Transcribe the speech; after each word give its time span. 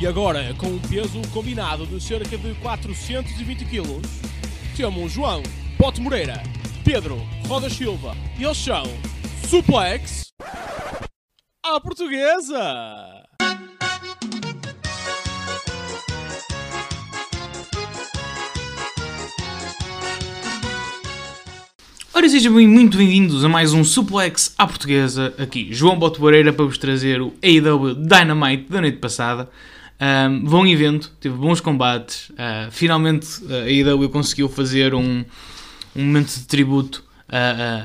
E 0.00 0.06
agora, 0.06 0.54
com 0.54 0.66
um 0.68 0.78
peso 0.78 1.20
combinado 1.32 1.86
de 1.86 2.00
cerca 2.02 2.36
de 2.38 2.54
420 2.54 3.64
kg, 3.66 4.00
temos 4.76 5.12
João 5.12 5.42
Pote 5.76 6.00
Moreira, 6.00 6.42
Pedro 6.84 7.16
Roda 7.46 7.68
Silva 7.68 8.16
e 8.38 8.44
eles 8.44 8.56
são 8.56 8.84
Suplex 9.46 10.28
à 11.62 11.78
Portuguesa! 11.80 13.20
Ora, 22.12 22.28
sejam 22.28 22.54
bem- 22.54 22.66
muito 22.66 22.98
bem-vindos 22.98 23.44
a 23.44 23.48
mais 23.48 23.72
um 23.72 23.84
Suplex 23.84 24.54
à 24.58 24.66
Portuguesa. 24.66 25.32
Aqui, 25.38 25.68
João 25.72 25.98
Botobareira 25.98 26.52
para 26.52 26.64
vos 26.64 26.76
trazer 26.76 27.22
o 27.22 27.32
AEW 27.42 27.94
Dynamite 27.94 28.66
da 28.70 28.80
noite 28.80 28.98
passada. 28.98 29.48
Um, 30.00 30.44
bom 30.44 30.66
evento, 30.66 31.12
teve 31.20 31.34
bons 31.34 31.60
combates. 31.60 32.30
Uh, 32.30 32.70
finalmente 32.70 33.28
a 33.48 33.64
AEW 33.64 34.08
conseguiu 34.08 34.48
fazer 34.48 34.94
um, 34.94 35.24
um 35.94 36.04
momento 36.04 36.34
de 36.34 36.46
tributo 36.46 37.04
a, 37.28 37.36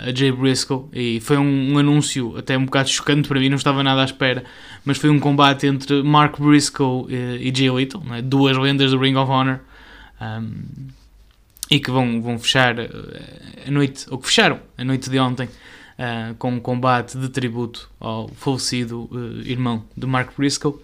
a, 0.06 0.10
a 0.10 0.16
Jay 0.16 0.32
Briscoe 0.32 0.86
e 0.94 1.20
foi 1.20 1.38
um, 1.38 1.74
um 1.74 1.78
anúncio 1.78 2.38
até 2.38 2.58
um 2.58 2.66
bocado 2.66 2.90
chocante 2.90 3.28
para 3.28 3.40
mim, 3.40 3.50
não 3.50 3.58
estava 3.58 3.84
nada 3.84 4.02
à 4.02 4.06
espera. 4.06 4.46
Mas 4.86 4.98
foi 4.98 5.10
um 5.10 5.20
combate 5.20 5.68
entre 5.68 6.02
Mark 6.04 6.40
Briscoe 6.40 7.06
e, 7.10 7.50
e 7.50 7.56
Jay 7.56 7.70
Little, 7.70 8.02
não 8.06 8.16
é? 8.16 8.22
duas 8.22 8.58
lendas 8.58 8.92
do 8.92 8.98
Ring 8.98 9.16
of 9.16 9.30
Honor. 9.30 9.60
Um, 10.22 10.94
e 11.70 11.80
que 11.80 11.92
vão, 11.92 12.22
vão 12.22 12.38
fechar 12.38 12.78
eh, 12.78 12.90
a 13.68 13.72
noite, 13.72 14.06
ou 14.10 14.18
que 14.18 14.28
fecharam 14.28 14.60
a 14.78 14.84
noite 14.84 15.10
de 15.10 15.20
ontem, 15.20 15.50
eh, 15.98 16.34
com 16.38 16.52
um 16.52 16.60
combate 16.60 17.18
de 17.18 17.30
tributo 17.30 17.90
ao 18.00 18.28
falecido 18.30 19.10
eh, 19.14 19.50
irmão 19.50 19.84
de 19.96 20.06
Mark 20.06 20.32
Briscoe. 20.38 20.76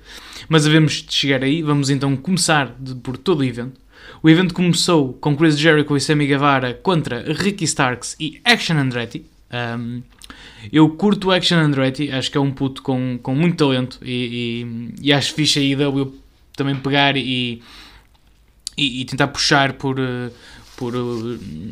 Mas 0.50 0.66
havemos 0.66 0.94
de 1.04 1.14
chegar 1.14 1.44
aí, 1.44 1.62
vamos 1.62 1.90
então 1.90 2.16
começar 2.16 2.76
de- 2.80 2.96
por 2.96 3.18
todo 3.18 3.40
o 3.42 3.44
evento. 3.44 3.80
O 4.24 4.30
evento 4.30 4.54
começou 4.54 5.14
com 5.14 5.36
Chris 5.36 5.58
Jericho 5.58 5.96
e 5.96 6.02
Sammy 6.02 6.28
Guevara 6.28 6.74
contra 6.74 7.24
Ricky 7.34 7.64
Starks 7.66 8.16
e 8.20 8.40
Action 8.44 8.78
Andretti. 8.78 9.26
Um, 9.80 10.02
eu 10.72 10.90
curto 10.90 11.32
Action 11.32 11.58
Andretti, 11.58 12.12
acho 12.12 12.32
que 12.32 12.38
é 12.38 12.42
um 12.42 12.52
puto 12.52 12.82
com, 12.82 13.20
com 13.22 13.36
muito 13.36 13.58
talento 13.58 14.00
e, 14.04 14.64
e, 15.02 15.08
e 15.08 15.14
acho 15.14 15.34
fixe 15.34 15.60
a 15.60 15.62
IW 15.62 16.16
também 16.56 16.76
pegar 16.76 17.18
e, 17.18 17.62
e, 18.78 19.02
e 19.02 19.06
tentar 19.06 19.28
puxar 19.28 19.74
por, 19.74 20.00
eh, 20.00 20.30
por 20.78 20.94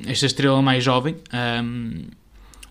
esta 0.07 0.25
estrela 0.25 0.61
mais 0.61 0.83
jovem. 0.83 1.15
Um, 1.63 2.01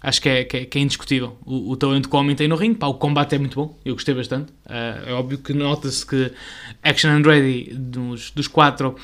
acho 0.03 0.23
que 0.23 0.29
é, 0.29 0.45
que 0.45 0.57
é, 0.57 0.65
que 0.65 0.79
é 0.79 0.81
indiscutível 0.81 1.37
o, 1.45 1.73
o 1.73 1.77
talento 1.77 2.09
que 2.09 2.15
o 2.15 2.19
homem 2.19 2.35
tem 2.35 2.49
no 2.49 2.57
ringue. 2.57 2.79
Pá, 2.79 2.87
o 2.87 2.95
combate 2.95 3.35
é 3.35 3.39
muito 3.39 3.55
bom, 3.57 3.79
eu 3.85 3.95
gostei 3.95 4.15
bastante. 4.15 4.53
Uh, 4.67 5.09
é 5.09 5.13
óbvio 5.13 5.39
que 5.39 5.53
nota-se 5.53 6.05
que 6.05 6.33
Action 6.83 7.11
Andretti, 7.11 7.75
dos, 7.75 8.31
dos 8.31 8.49
quatro, 8.49 8.97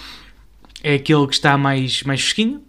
é 0.83 0.95
aquele 0.95 1.27
que 1.27 1.35
está 1.35 1.57
mais, 1.59 2.03
mais 2.03 2.21
fresquinho. 2.21 2.63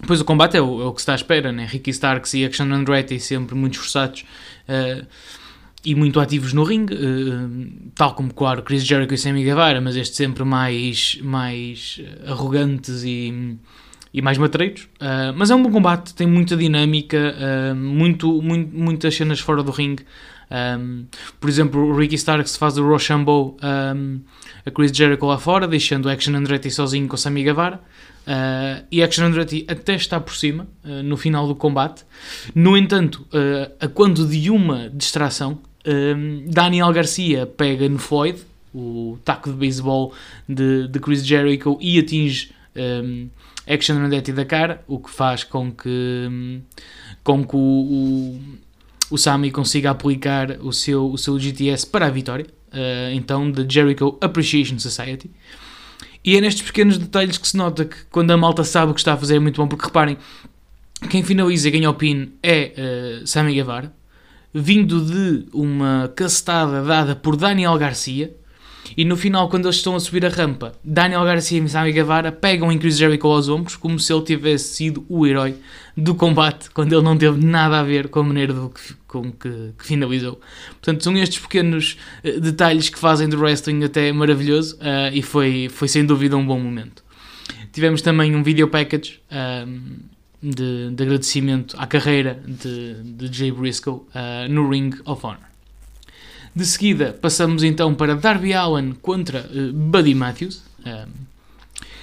Depois 0.00 0.20
o 0.20 0.24
combate 0.24 0.56
é 0.56 0.60
o, 0.60 0.82
é 0.82 0.84
o 0.86 0.92
que 0.92 1.00
se 1.00 1.02
está 1.02 1.12
à 1.12 1.16
espera, 1.16 1.52
né? 1.52 1.66
Ricky 1.66 1.90
Starks 1.90 2.34
e 2.34 2.44
Action 2.44 2.70
Andretti 2.72 3.18
sempre 3.20 3.54
muito 3.54 3.74
esforçados. 3.74 4.24
uh, 4.68 5.06
e 5.84 5.94
muito 5.94 6.18
ativos 6.18 6.52
no 6.54 6.64
ringue, 6.64 6.94
eh, 6.94 7.90
tal 7.94 8.14
como, 8.14 8.32
claro, 8.32 8.62
Chris 8.62 8.84
Jericho 8.84 9.12
e 9.12 9.18
Sammy 9.18 9.44
Guevara, 9.44 9.80
mas 9.82 9.96
este 9.96 10.16
sempre 10.16 10.42
mais, 10.42 11.18
mais 11.22 12.00
arrogantes 12.26 13.04
e, 13.04 13.58
e 14.14 14.22
mais 14.22 14.38
matreiros. 14.38 14.88
Eh, 15.00 15.32
mas 15.32 15.50
é 15.50 15.54
um 15.56 15.62
bom 15.62 15.72
combate, 15.72 16.14
tem 16.14 16.26
muita 16.26 16.56
dinâmica, 16.56 17.18
eh, 17.18 17.74
muito, 17.74 18.40
muito, 18.40 18.74
muitas 18.74 19.16
cenas 19.16 19.40
fora 19.40 19.60
do 19.60 19.72
ringue. 19.72 20.04
Um, 20.50 21.06
por 21.40 21.48
exemplo, 21.48 21.80
o 21.80 21.96
Ricky 21.96 22.14
Starks 22.14 22.56
faz 22.56 22.76
o 22.76 22.86
Rochambeau 22.86 23.56
um, 23.96 24.20
a 24.64 24.70
Chris 24.70 24.92
Jericho 24.92 25.26
lá 25.26 25.38
fora, 25.38 25.66
deixando 25.66 26.06
o 26.06 26.10
Action 26.10 26.34
Andretti 26.36 26.70
sozinho 26.70 27.08
com 27.08 27.16
o 27.16 27.18
Sammy 27.18 27.42
Guevara. 27.42 27.80
Uh, 28.26 28.84
e 28.92 29.02
Action 29.02 29.24
Andretti 29.24 29.66
até 29.68 29.94
está 29.94 30.20
por 30.20 30.36
cima 30.36 30.68
uh, 30.84 31.02
no 31.02 31.16
final 31.16 31.48
do 31.48 31.56
combate. 31.56 32.04
No 32.54 32.76
entanto, 32.76 33.26
uh, 33.32 33.72
a 33.80 33.88
quando 33.88 34.28
de 34.28 34.50
uma 34.50 34.88
distração, 34.90 35.58
um, 35.86 36.44
Daniel 36.46 36.92
Garcia 36.92 37.46
pega 37.46 37.88
no 37.88 37.98
Floyd, 37.98 38.38
o 38.72 39.18
taco 39.24 39.50
de 39.50 39.56
beisebol 39.56 40.12
de, 40.48 40.86
de 40.88 41.00
Chris 41.00 41.26
Jericho, 41.26 41.78
e 41.80 41.98
atinge 41.98 42.52
um, 42.76 43.28
Action 43.66 43.96
Andretti 43.96 44.32
da 44.32 44.44
cara, 44.44 44.84
o 44.86 44.98
que 44.98 45.10
faz 45.10 45.44
com 45.44 45.72
que, 45.72 46.60
com 47.22 47.44
que 47.44 47.56
o, 47.56 47.58
o, 47.58 48.40
o 49.10 49.18
Sami 49.18 49.50
consiga 49.50 49.90
aplicar 49.90 50.58
o 50.60 50.72
seu, 50.72 51.10
o 51.10 51.18
seu 51.18 51.38
GTS 51.38 51.86
para 51.86 52.06
a 52.06 52.10
vitória. 52.10 52.46
Uh, 52.72 53.14
então, 53.14 53.50
da 53.50 53.64
Jericho 53.66 54.18
Appreciation 54.20 54.78
Society. 54.78 55.30
E 56.24 56.36
é 56.36 56.40
nestes 56.40 56.62
pequenos 56.62 56.98
detalhes 56.98 57.38
que 57.38 57.46
se 57.46 57.56
nota 57.56 57.84
que 57.84 57.96
quando 58.10 58.30
a 58.30 58.36
malta 58.36 58.64
sabe 58.64 58.90
o 58.90 58.94
que 58.94 59.00
está 59.00 59.12
a 59.12 59.16
fazer 59.16 59.36
é 59.36 59.38
muito 59.38 59.60
bom, 59.60 59.68
porque 59.68 59.84
reparem, 59.84 60.16
quem 61.08 61.22
finaliza 61.22 61.68
e 61.68 61.70
ganha 61.70 61.90
o 61.90 61.94
pin 61.94 62.32
é 62.42 63.20
uh, 63.22 63.26
Sammy 63.26 63.54
Guevara, 63.54 63.92
vindo 64.52 65.04
de 65.04 65.46
uma 65.52 66.12
castada 66.16 66.82
dada 66.82 67.14
por 67.14 67.36
Daniel 67.36 67.76
Garcia, 67.76 68.34
e 68.96 69.04
no 69.04 69.16
final, 69.16 69.48
quando 69.48 69.66
eles 69.66 69.76
estão 69.76 69.96
a 69.96 70.00
subir 70.00 70.24
a 70.26 70.28
rampa, 70.28 70.72
Daniel 70.84 71.24
Garcia 71.24 71.58
e 71.58 71.68
Sammy 71.68 71.92
Guevara 71.92 72.30
pegam 72.30 72.70
em 72.70 72.78
Chris 72.78 72.98
Jericho 72.98 73.26
aos 73.28 73.48
ombros, 73.48 73.76
como 73.76 73.98
se 73.98 74.12
ele 74.12 74.22
tivesse 74.22 74.74
sido 74.74 75.04
o 75.08 75.26
herói 75.26 75.56
do 75.96 76.14
combate, 76.14 76.70
quando 76.70 76.92
ele 76.92 77.02
não 77.02 77.16
teve 77.16 77.44
nada 77.44 77.80
a 77.80 77.82
ver 77.82 78.08
com 78.08 78.20
a 78.20 78.24
maneira 78.24 78.52
do 78.52 78.68
que, 78.68 78.94
com 79.06 79.32
que, 79.32 79.72
que 79.78 79.86
finalizou. 79.86 80.40
Portanto, 80.70 81.02
são 81.02 81.16
estes 81.16 81.38
pequenos 81.38 81.96
uh, 82.24 82.40
detalhes 82.40 82.88
que 82.88 82.98
fazem 82.98 83.28
do 83.28 83.38
wrestling 83.38 83.82
até 83.84 84.12
maravilhoso, 84.12 84.76
uh, 84.76 85.12
e 85.12 85.22
foi, 85.22 85.68
foi 85.70 85.88
sem 85.88 86.04
dúvida 86.04 86.36
um 86.36 86.46
bom 86.46 86.58
momento. 86.58 87.02
Tivemos 87.72 88.02
também 88.02 88.36
um 88.36 88.42
video 88.42 88.68
package 88.68 89.20
um, 89.66 89.96
de, 90.40 90.90
de, 90.90 91.02
agradecimento 91.02 91.74
à 91.78 91.86
carreira 91.86 92.40
de, 92.46 93.02
de 93.02 93.36
Jay 93.36 93.50
Briscoe 93.50 93.90
uh, 93.90 94.06
no 94.48 94.68
Ring 94.68 94.92
of 95.04 95.26
Honor. 95.26 95.53
De 96.54 96.64
seguida, 96.64 97.18
passamos 97.20 97.64
então 97.64 97.92
para 97.94 98.14
Darby 98.14 98.52
Allen 98.52 98.92
contra 99.02 99.40
uh, 99.40 99.72
Buddy 99.72 100.14
Matthews, 100.14 100.62
um, 100.86 101.10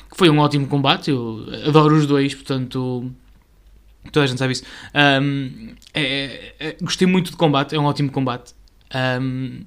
que 0.10 0.18
foi 0.18 0.30
um 0.30 0.40
ótimo 0.40 0.68
combate. 0.68 1.10
Eu 1.10 1.46
adoro 1.66 1.96
os 1.96 2.06
dois, 2.06 2.36
portanto, 2.36 3.10
toda 4.12 4.26
a 4.26 4.28
gente 4.28 4.40
sabe 4.40 4.52
isso. 4.52 4.64
Um, 4.94 5.74
é, 5.94 6.54
é, 6.60 6.76
gostei 6.82 7.08
muito 7.08 7.32
do 7.32 7.38
combate, 7.38 7.74
é 7.74 7.80
um 7.80 7.86
ótimo 7.86 8.12
combate. 8.12 8.54
Um, 9.22 9.62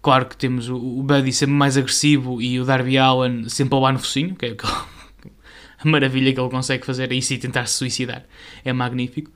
claro 0.00 0.24
que 0.24 0.36
temos 0.38 0.70
o, 0.70 1.02
Buddy 1.02 1.30
sempre 1.30 1.54
mais 1.54 1.76
agressivo 1.76 2.40
e 2.40 2.58
o 2.58 2.64
Darby 2.64 2.96
Allen 2.96 3.50
sempre 3.50 3.78
lá 3.78 3.92
no 3.92 3.98
focinho, 3.98 4.34
que 4.34 4.46
é 4.46 4.56
a 5.78 5.84
maravilha 5.86 6.32
que 6.32 6.40
ele 6.40 6.48
consegue 6.48 6.86
fazer, 6.86 7.12
aí 7.12 7.20
sim 7.20 7.36
tentar 7.36 7.66
se 7.66 7.74
suicidar. 7.74 8.24
É 8.64 8.72
magnífico. 8.72 9.30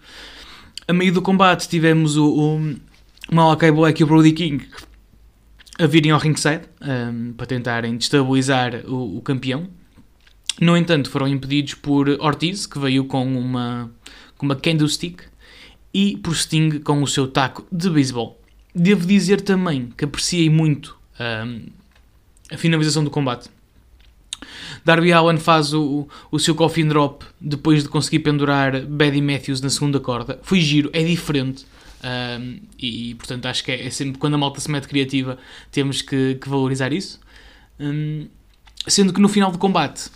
A 0.89 0.93
meio 0.95 1.13
do 1.13 1.21
combate 1.21 1.69
tivemos 1.69 2.17
o, 2.17 2.27
o 2.27 2.77
Malakai 3.31 3.71
Black 3.71 4.01
e 4.01 4.05
o 4.05 4.07
Brody 4.07 4.33
King 4.33 4.67
a 5.79 5.87
virem 5.87 6.11
ao 6.11 6.19
ringside 6.19 6.63
um, 6.81 7.33
para 7.33 7.47
tentarem 7.47 7.97
destabilizar 7.97 8.85
o, 8.87 9.17
o, 9.17 9.23
campeão. 9.23 9.69
No 10.61 10.77
entanto, 10.77 11.11
foram 11.11 11.27
impedidos 11.27 11.75
por 11.75 12.09
Ortiz, 12.21 12.67
que 12.67 12.79
veio 12.79 13.05
com 13.05 13.25
uma, 13.37 13.91
com 14.37 14.47
uma 14.47 14.55
candlestick, 14.55 15.23
e 15.95 16.17
por 16.19 16.37
Sting 16.37 16.79
com 16.81 17.03
o 17.03 17.07
seu 17.07 17.27
taco 17.27 17.67
de 17.73 17.89
beisebol. 17.91 18.41
Devo 18.75 19.07
dizer 19.07 19.41
também 19.41 19.93
que 19.97 20.05
apreciei 20.05 20.49
muito 20.49 20.97
um, 21.19 21.67
a 22.51 22.57
finalização 22.57 23.03
do 23.03 23.11
combate. 23.11 23.51
Darby 24.85 25.13
Allen 25.13 25.39
faz 25.39 25.73
o, 25.73 26.09
o 26.31 26.39
seu 26.39 26.55
coffin 26.55 26.89
drop 26.89 27.25
depois 27.41 27.83
de 27.83 27.89
conseguir 27.89 28.21
pendurar 28.21 28.85
Buddy 28.85 29.21
Matthews 29.21 29.61
na 29.61 29.71
segunda 29.71 30.01
corda. 30.01 30.39
Foi 30.43 30.61
giro, 30.61 30.91
é 30.93 31.03
diferente. 31.03 31.65
Um, 32.03 32.59
e, 32.77 33.15
portanto 33.15 33.47
acho 33.47 33.63
que 33.63 33.71
é, 33.71 33.87
é, 33.87 33.91
sempre 33.91 34.19
quando 34.19 34.35
a 34.35 34.39
malta 34.39 34.61
se 34.61 34.69
mete 34.69 34.89
criativa 34.89 35.39
temos 35.71 36.03
que, 36.03 36.35
que 36.35 36.49
valorizar 36.49 36.93
isso. 36.93 37.21
Um, 37.79 38.27
sendo 38.89 39.13
que 39.13 39.21
no 39.21 39.29
final 39.29 39.53
do 39.53 39.59
combate 39.59 40.11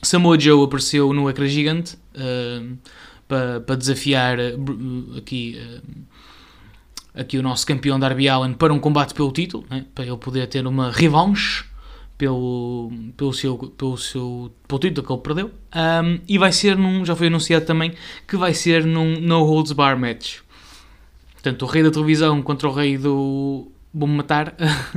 Samoa 0.00 0.40
Joe 0.40 0.64
apareceu 0.64 1.12
no 1.12 1.28
ecrã 1.28 1.46
gigante 1.46 1.98
um, 2.16 2.78
para, 3.28 3.76
desafiar 3.76 4.38
uh, 4.38 5.18
aqui 5.18 5.58
uh, 5.60 5.82
aqui 7.14 7.36
o 7.36 7.42
nosso 7.42 7.66
campeão 7.66 8.00
Darby 8.00 8.26
Allen 8.28 8.54
para 8.54 8.72
um 8.72 8.78
combate 8.78 9.12
pelo 9.12 9.30
título 9.32 9.66
né, 9.68 9.84
para 9.94 10.06
ele 10.06 10.16
poder 10.16 10.46
ter 10.46 10.66
uma 10.66 10.90
revanche 10.90 11.64
pelo, 12.16 12.90
pelo, 13.16 13.34
seu, 13.34 13.58
pelo 13.58 13.98
seu 13.98 14.50
pelo 14.66 14.78
título 14.78 15.06
que 15.06 15.12
ele 15.12 15.20
perdeu. 15.20 15.50
E 16.28 16.38
vai 16.38 16.52
ser 16.52 16.76
num, 16.76 17.04
já 17.04 17.16
foi 17.16 17.26
anunciado 17.26 17.66
também 17.66 17.94
que 18.28 18.36
vai 18.36 18.54
ser 18.54 18.86
num 18.86 19.20
No 19.20 19.42
Holds 19.42 19.72
Bar 19.72 19.98
match 19.98 20.38
Portanto, 21.42 21.62
o 21.62 21.66
rei 21.66 21.82
da 21.82 21.90
televisão 21.90 22.40
contra 22.40 22.68
o 22.68 22.72
rei 22.72 22.96
do 22.96 23.66
vou-me 23.92 24.14
matar 24.14 24.54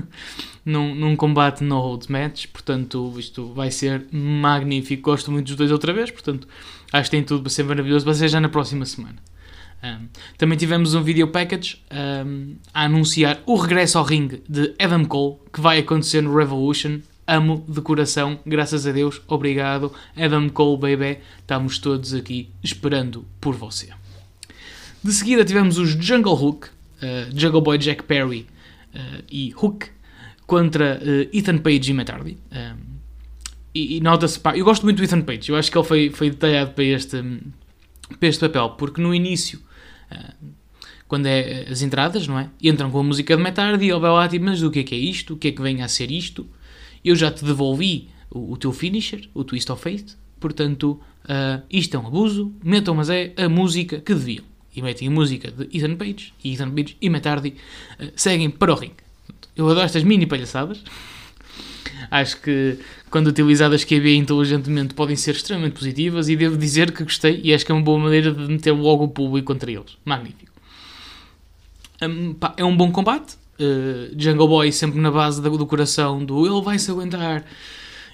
num, 0.63 0.93
num 0.93 1.15
combate 1.15 1.63
no 1.63 1.79
holds 1.79 2.07
match. 2.07 2.45
Portanto, 2.53 3.13
isto 3.17 3.51
vai 3.51 3.71
ser 3.71 4.05
magnífico. 4.11 5.09
Gosto 5.09 5.31
muito 5.31 5.47
dos 5.47 5.55
dois 5.55 5.71
outra 5.71 5.91
vez. 5.91 6.11
Portanto, 6.11 6.47
acho 6.93 7.09
que 7.09 7.17
tem 7.17 7.23
tudo 7.23 7.41
para 7.41 7.49
ser 7.49 7.63
maravilhoso. 7.63 8.05
Vai 8.05 8.13
ser 8.13 8.27
já 8.27 8.39
na 8.39 8.47
próxima 8.47 8.85
semana. 8.85 9.15
Um, 9.83 10.07
também 10.37 10.55
tivemos 10.55 10.93
um 10.93 11.01
video 11.01 11.27
package 11.27 11.81
um, 11.91 12.55
a 12.71 12.83
anunciar 12.83 13.41
o 13.47 13.55
regresso 13.55 13.97
ao 13.97 14.03
ringue 14.03 14.43
de 14.47 14.73
Adam 14.79 15.03
Cole, 15.03 15.37
que 15.51 15.59
vai 15.59 15.79
acontecer 15.79 16.21
no 16.21 16.35
Revolution. 16.35 16.99
Amo 17.27 17.65
de 17.67 17.81
coração, 17.81 18.39
graças 18.45 18.85
a 18.85 18.91
Deus, 18.91 19.19
obrigado. 19.27 19.91
Adam 20.15 20.47
Cole, 20.49 20.77
baby, 20.77 21.19
estamos 21.39 21.79
todos 21.79 22.13
aqui 22.13 22.49
esperando 22.63 23.25
por 23.41 23.55
você. 23.55 23.89
De 25.05 25.13
seguida 25.13 25.45
tivemos 25.45 25.77
os 25.77 25.91
Jungle 25.91 26.33
Hook, 26.33 26.65
uh, 26.67 27.39
Jungle 27.39 27.61
Boy 27.61 27.77
Jack 27.77 28.01
Perry 28.05 28.47
uh, 28.91 29.23
e 29.29 29.53
Hook 29.55 29.85
contra 30.47 30.99
uh, 30.99 31.29
Ethan 31.31 31.59
Page 31.59 31.91
e 31.91 31.93
Matt 31.93 32.09
Hardy. 32.09 32.39
Um, 32.51 32.75
e, 33.75 33.97
e 33.97 34.01
nota-se, 34.01 34.41
eu 34.55 34.65
gosto 34.65 34.81
muito 34.81 34.97
do 34.97 35.03
Ethan 35.03 35.21
Page, 35.21 35.51
eu 35.51 35.57
acho 35.57 35.71
que 35.71 35.77
ele 35.77 35.85
foi, 35.85 36.09
foi 36.09 36.31
detalhado 36.31 36.71
para 36.71 36.83
este, 36.83 37.21
para 38.19 38.27
este 38.27 38.39
papel, 38.39 38.71
porque 38.71 38.99
no 38.99 39.13
início, 39.13 39.61
quando 41.07 41.27
é 41.27 41.67
as 41.69 41.83
entradas, 41.83 42.27
não 42.27 42.39
é? 42.39 42.49
Entram 42.63 42.89
com 42.89 42.99
a 42.99 43.03
música 43.03 43.37
de 43.37 43.43
Matt 43.43 43.59
Hardy 43.59 43.85
e 43.85 43.91
ele 43.91 43.99
vai 43.99 44.09
lá 44.09 44.27
tipo, 44.27 44.45
mas 44.45 44.63
o 44.63 44.71
que 44.71 44.79
é 44.79 44.83
que 44.83 44.95
é 44.95 44.97
isto? 44.97 45.35
O 45.35 45.37
que 45.37 45.49
é 45.49 45.51
que 45.51 45.61
vem 45.61 45.83
a 45.83 45.87
ser 45.87 46.09
isto? 46.09 46.47
Eu 47.03 47.15
já 47.15 47.29
te 47.29 47.45
devolvi 47.45 48.09
o, 48.31 48.53
o 48.53 48.57
teu 48.57 48.71
finisher, 48.71 49.29
o 49.35 49.43
Twist 49.43 49.71
of 49.71 49.83
Fate, 49.83 50.17
portanto, 50.39 50.99
isto 51.69 51.95
é 51.95 51.99
um 51.99 52.07
abuso, 52.07 52.51
metam 52.63 52.95
mas 52.95 53.11
é 53.11 53.35
a 53.37 53.47
música 53.47 53.99
que 53.99 54.15
deviam. 54.15 54.54
E 54.75 54.81
metem 54.81 55.07
a 55.07 55.11
música 55.11 55.51
de 55.51 55.69
Ethan 55.75 55.95
Page, 55.95 56.33
e 56.43 56.53
Ethan 56.53 56.71
Page 56.71 56.97
e 57.01 57.09
Matt 57.09 57.25
Hardy 57.25 57.55
uh, 57.99 58.11
seguem 58.15 58.49
para 58.49 58.73
o 58.73 58.75
ringue. 58.75 58.95
Eu 59.55 59.69
adoro 59.69 59.85
estas 59.85 60.03
mini 60.03 60.25
palhaçadas. 60.25 60.83
Acho 62.11 62.41
que, 62.41 62.77
quando 63.09 63.27
utilizadas 63.27 63.83
QB 63.83 64.15
inteligentemente, 64.15 64.93
podem 64.93 65.15
ser 65.15 65.31
extremamente 65.31 65.73
positivas 65.73 66.27
e 66.29 66.35
devo 66.35 66.57
dizer 66.57 66.91
que 66.91 67.03
gostei 67.03 67.39
e 67.43 67.53
acho 67.53 67.65
que 67.65 67.71
é 67.71 67.75
uma 67.75 67.83
boa 67.83 67.97
maneira 67.97 68.31
de 68.31 68.47
meter 68.47 68.71
logo 68.71 69.05
o 69.05 69.07
público 69.07 69.47
contra 69.47 69.71
eles. 69.71 69.97
Magnífico. 70.03 70.51
Um, 72.01 72.33
pá, 72.33 72.53
é 72.57 72.65
um 72.65 72.75
bom 72.75 72.91
combate. 72.91 73.35
Uh, 73.57 74.13
Jungle 74.17 74.47
Boy 74.47 74.71
sempre 74.71 74.99
na 74.99 75.09
base 75.09 75.41
do, 75.41 75.57
do 75.57 75.65
coração 75.65 76.23
do 76.25 76.45
ele 76.45 76.61
vai 76.61 76.77
se 76.77 76.91
aguentar 76.91 77.45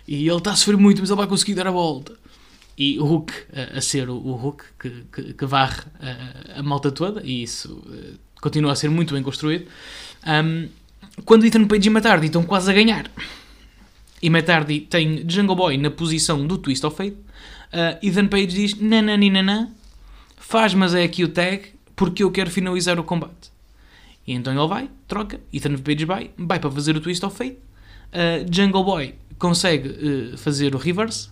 e 0.08 0.28
ele 0.28 0.38
está 0.38 0.52
a 0.52 0.56
sofrer 0.56 0.78
muito, 0.78 1.02
mas 1.02 1.10
ele 1.10 1.18
vai 1.18 1.28
conseguir 1.28 1.56
dar 1.56 1.68
a 1.68 1.72
volta. 1.72 2.14
E 2.78 2.98
o 3.00 3.06
Hulk 3.06 3.34
uh, 3.34 3.78
a 3.78 3.82
ser 3.82 4.10
o, 4.10 4.18
Hulk 4.18 4.64
que, 4.80 4.90
que, 5.12 5.34
que 5.34 5.46
varre 5.46 5.82
uh, 5.82 6.60
a 6.60 6.64
malta 6.64 6.92
toda, 6.92 7.22
e 7.24 7.44
isso 7.44 7.84
continua 8.42 8.72
a 8.72 8.76
ser 8.76 8.90
muito 8.90 9.14
bem 9.14 9.22
construído. 9.24 9.68
Um, 10.26 10.68
quando 11.26 11.46
Ethan 11.46 11.66
Page 11.66 11.88
e 11.88 11.90
Matt 11.90 12.06
Hardy 12.06 12.26
estão 12.28 12.44
quase 12.44 12.70
a 12.70 12.74
ganhar, 12.74 13.10
e 14.22 14.30
Matt 14.30 14.50
Hardy 14.50 14.82
tem 14.82 15.28
Jungle 15.28 15.56
Boy 15.56 15.78
na 15.78 15.92
posição 15.92 16.46
do 16.46 16.58
Twist 16.58 16.86
of 16.86 16.96
Fate, 16.96 17.18
uh, 17.74 17.98
Ethan 18.02 18.28
Page 18.28 18.48
diz: 18.48 18.76
nananina, 18.76 19.72
faz, 20.38 20.74
mas 20.74 20.94
é 20.94 21.04
aqui 21.04 21.24
o 21.24 21.30
tag, 21.30 21.74
porque 21.96 22.24
eu 22.24 22.32
quero 22.32 22.50
finalizar 22.50 23.00
o 23.00 23.04
combate. 23.04 23.52
E 24.26 24.34
então 24.34 24.54
ele 24.54 24.68
vai, 24.68 24.90
troca, 25.08 25.40
Ethan 25.52 25.78
Page 25.78 26.06
vai, 26.06 26.32
vai 26.38 26.60
para 26.60 26.72
fazer 26.72 26.96
o 26.96 27.02
Twist 27.02 27.24
of 27.26 27.36
Fate, 27.36 27.58
uh, 28.14 28.46
Jungle 28.52 28.84
Boy 28.84 29.16
consegue 29.38 29.90
uh, 29.90 30.38
fazer 30.38 30.76
o 30.76 30.78
reverse 30.78 31.30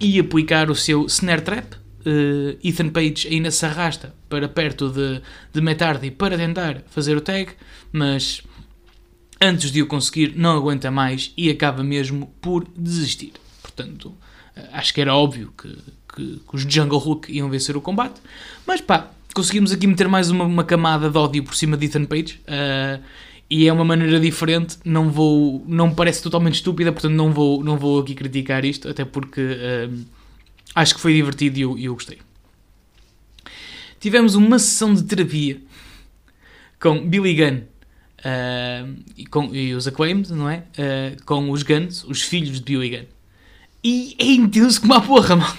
e 0.00 0.18
aplicar 0.18 0.70
o 0.70 0.74
seu 0.74 1.06
snare 1.06 1.42
trap. 1.42 1.74
Uh, 2.06 2.58
Ethan 2.62 2.90
Page 2.90 3.28
ainda 3.28 3.50
se 3.50 3.64
arrasta 3.64 4.14
para 4.28 4.46
perto 4.46 4.90
de, 4.90 5.22
de 5.52 5.60
Matt 5.62 5.80
Hardy 5.80 6.10
para 6.10 6.36
tentar 6.36 6.82
fazer 6.90 7.16
o 7.16 7.20
tag, 7.20 7.52
mas 7.90 8.42
antes 9.40 9.70
de 9.70 9.80
o 9.80 9.86
conseguir, 9.86 10.34
não 10.36 10.56
aguenta 10.56 10.90
mais 10.90 11.32
e 11.36 11.48
acaba 11.50 11.82
mesmo 11.82 12.32
por 12.40 12.66
desistir. 12.76 13.32
Portanto, 13.62 14.14
eh, 14.54 14.68
acho 14.72 14.92
que 14.92 15.00
era 15.00 15.14
óbvio 15.14 15.52
que, 15.56 15.68
que, 16.14 16.40
que 16.46 16.56
os 16.56 16.62
Jungle 16.62 16.98
Hook 16.98 17.32
iam 17.32 17.48
vencer 17.48 17.76
o 17.76 17.80
combate, 17.80 18.20
mas 18.66 18.80
pá, 18.80 19.10
conseguimos 19.34 19.72
aqui 19.72 19.86
meter 19.86 20.08
mais 20.08 20.30
uma, 20.30 20.44
uma 20.44 20.64
camada 20.64 21.10
de 21.10 21.18
ódio 21.18 21.42
por 21.42 21.56
cima 21.56 21.76
de 21.76 21.86
Ethan 21.86 22.04
Page. 22.04 22.40
Uh, 22.46 23.02
e 23.48 23.68
é 23.68 23.72
uma 23.72 23.84
maneira 23.84 24.18
diferente, 24.18 24.78
não 24.84 25.10
vou, 25.10 25.64
não 25.66 25.88
me 25.88 25.94
parece 25.94 26.22
totalmente 26.22 26.54
estúpida, 26.54 26.92
portanto 26.92 27.14
não 27.14 27.32
vou, 27.32 27.62
não 27.62 27.76
vou 27.76 28.00
aqui 28.00 28.14
criticar 28.14 28.64
isto, 28.64 28.88
até 28.88 29.04
porque 29.04 29.40
uh, 29.40 30.04
acho 30.74 30.94
que 30.94 31.00
foi 31.00 31.14
divertido 31.14 31.58
e 31.58 31.62
eu, 31.62 31.78
eu 31.78 31.94
gostei. 31.94 32.18
Tivemos 34.00 34.34
uma 34.34 34.58
sessão 34.58 34.94
de 34.94 35.02
terapia 35.04 35.60
com 36.78 37.08
Billy 37.08 37.34
Gunn 37.34 37.74
Uh, 38.24 38.96
e, 39.18 39.26
com, 39.26 39.54
e, 39.54 39.74
os 39.74 39.86
Acclaimed, 39.86 40.32
não 40.32 40.48
é? 40.48 40.64
Uh, 40.78 41.22
com 41.26 41.50
os 41.50 41.62
Guns, 41.62 42.04
os 42.04 42.22
filhos 42.22 42.58
de 42.58 42.64
Billy 42.64 42.88
Gunn. 42.88 43.06
E 43.84 44.16
é 44.18 44.24
intenso 44.24 44.80
como 44.80 44.94
a 44.94 45.00
porra, 45.02 45.36
mano. 45.36 45.56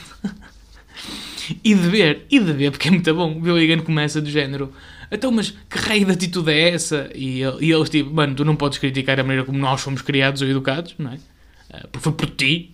e 1.64 1.76
de 1.76 1.88
ver, 1.88 2.26
e 2.28 2.40
de 2.40 2.52
ver, 2.52 2.72
porque 2.72 2.88
é 2.88 2.92
muito 2.92 3.14
bom. 3.14 3.40
Billy 3.40 3.68
Gunn 3.68 3.84
começa 3.84 4.20
do 4.20 4.32
género. 4.32 4.74
Então, 5.12 5.32
mas 5.32 5.52
que 5.70 5.78
raio 5.78 6.06
de 6.06 6.12
atitude 6.12 6.52
é 6.52 6.70
essa? 6.70 7.10
E, 7.14 7.40
e 7.40 7.72
eles 7.72 7.90
tipo, 7.90 8.14
mano, 8.14 8.36
tu 8.36 8.44
não 8.44 8.56
podes 8.56 8.78
criticar 8.78 9.20
a 9.20 9.24
maneira 9.24 9.46
como 9.46 9.58
nós 9.58 9.82
fomos 9.82 10.02
criados 10.02 10.42
ou 10.42 10.48
educados, 10.48 10.96
não 10.98 11.12
é? 11.12 11.16
Uh, 11.16 11.88
porque 11.92 12.04
foi 12.04 12.14
por 12.14 12.30
ti. 12.30 12.72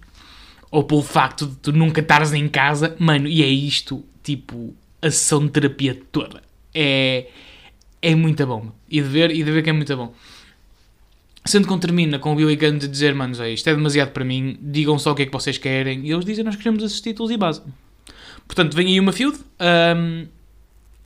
Ou 0.70 0.84
pelo 0.84 1.04
facto 1.04 1.48
de 1.48 1.56
tu 1.58 1.72
nunca 1.74 2.02
estares 2.02 2.32
em 2.34 2.48
casa. 2.48 2.96
Mano, 2.98 3.28
e 3.28 3.44
é 3.44 3.48
isto, 3.48 4.06
tipo, 4.24 4.74
a 5.02 5.12
sessão 5.12 5.46
de 5.46 5.52
terapia 5.52 6.00
toda. 6.12 6.42
É 6.74 7.28
é 8.02 8.16
muito 8.16 8.46
bom. 8.48 8.72
E 8.90 9.02
de 9.02 9.08
ver, 9.08 9.32
e 9.32 9.44
de 9.44 9.52
ver 9.52 9.64
que 9.64 9.70
é 9.70 9.74
muito 9.74 9.96
bom. 9.96 10.14
Sendo 11.46 11.68
que 11.68 11.78
termina 11.80 12.20
com 12.20 12.34
o 12.34 12.36
Billy 12.36 12.56
Gunn 12.56 12.78
de 12.78 12.88
dizer, 12.88 13.14
manos, 13.14 13.40
isto 13.40 13.70
é 13.70 13.76
demasiado 13.76 14.12
para 14.12 14.24
mim, 14.24 14.58
digam 14.62 14.98
só 15.00 15.12
o 15.12 15.16
que 15.16 15.24
é 15.24 15.26
que 15.26 15.32
vocês 15.32 15.58
querem. 15.58 16.06
E 16.06 16.12
eles 16.12 16.26
dizem, 16.26 16.44
nós 16.44 16.56
queremos 16.56 16.84
esses 16.84 17.02
títulos 17.02 17.32
e 17.32 17.38
base. 17.38 17.62
Portanto, 18.48 18.76
vem 18.76 18.88
aí 18.88 19.00
uma 19.00 19.12
field. 19.12 19.38
Um, 19.60 20.28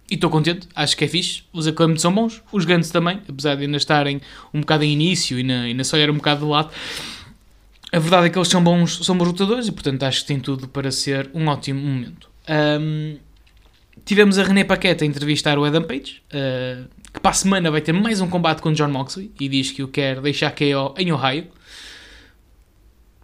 e 0.10 0.16
estou 0.16 0.30
contente, 0.30 0.68
acho 0.76 0.96
que 0.96 1.06
é 1.06 1.08
fixe. 1.08 1.44
Os 1.52 1.68
Acclaimed 1.68 2.00
são 2.00 2.14
bons, 2.14 2.42
os 2.52 2.66
Guns 2.66 2.90
também, 2.90 3.22
apesar 3.28 3.56
de 3.56 3.64
ainda 3.64 3.78
estarem 3.78 4.22
um 4.54 4.62
bocado 4.62 4.84
em 4.84 4.92
início 4.92 5.40
e 5.40 5.52
ainda 5.52 5.84
só 5.84 5.98
era 5.98 6.12
um 6.12 6.16
bocado 6.16 6.46
de 6.46 6.52
lado. 6.52 6.70
A 7.92 8.00
verdade 8.00 8.28
é 8.28 8.30
que 8.30 8.38
eles 8.38 8.48
são 8.48 8.64
bons, 8.64 9.06
são 9.06 9.18
bons 9.18 9.28
lutadores 9.28 9.68
e, 9.68 9.72
portanto, 9.72 10.04
acho 10.04 10.22
que 10.22 10.28
tem 10.28 10.40
tudo 10.40 10.68
para 10.68 10.92
ser 10.92 11.30
um 11.34 11.48
ótimo 11.48 11.80
momento. 11.80 12.30
Um, 12.48 13.18
Tivemos 14.04 14.38
a 14.38 14.44
René 14.44 14.64
Paqueta 14.64 15.04
a 15.04 15.08
entrevistar 15.08 15.58
o 15.58 15.64
Adam 15.64 15.82
Page, 15.82 16.22
uh, 16.28 16.88
que 17.12 17.20
para 17.20 17.32
a 17.32 17.34
semana 17.34 17.72
vai 17.72 17.82
ter 17.82 17.92
mais 17.92 18.22
um 18.22 18.28
combate 18.28 18.62
com 18.62 18.72
John 18.72 18.90
Moxley 18.90 19.32
e 19.40 19.50
diz 19.50 19.72
que 19.72 19.82
o 19.82 19.88
quer 19.88 20.22
deixar 20.22 20.52
KO 20.52 20.94
em 20.98 21.12
Ohio. 21.12 21.48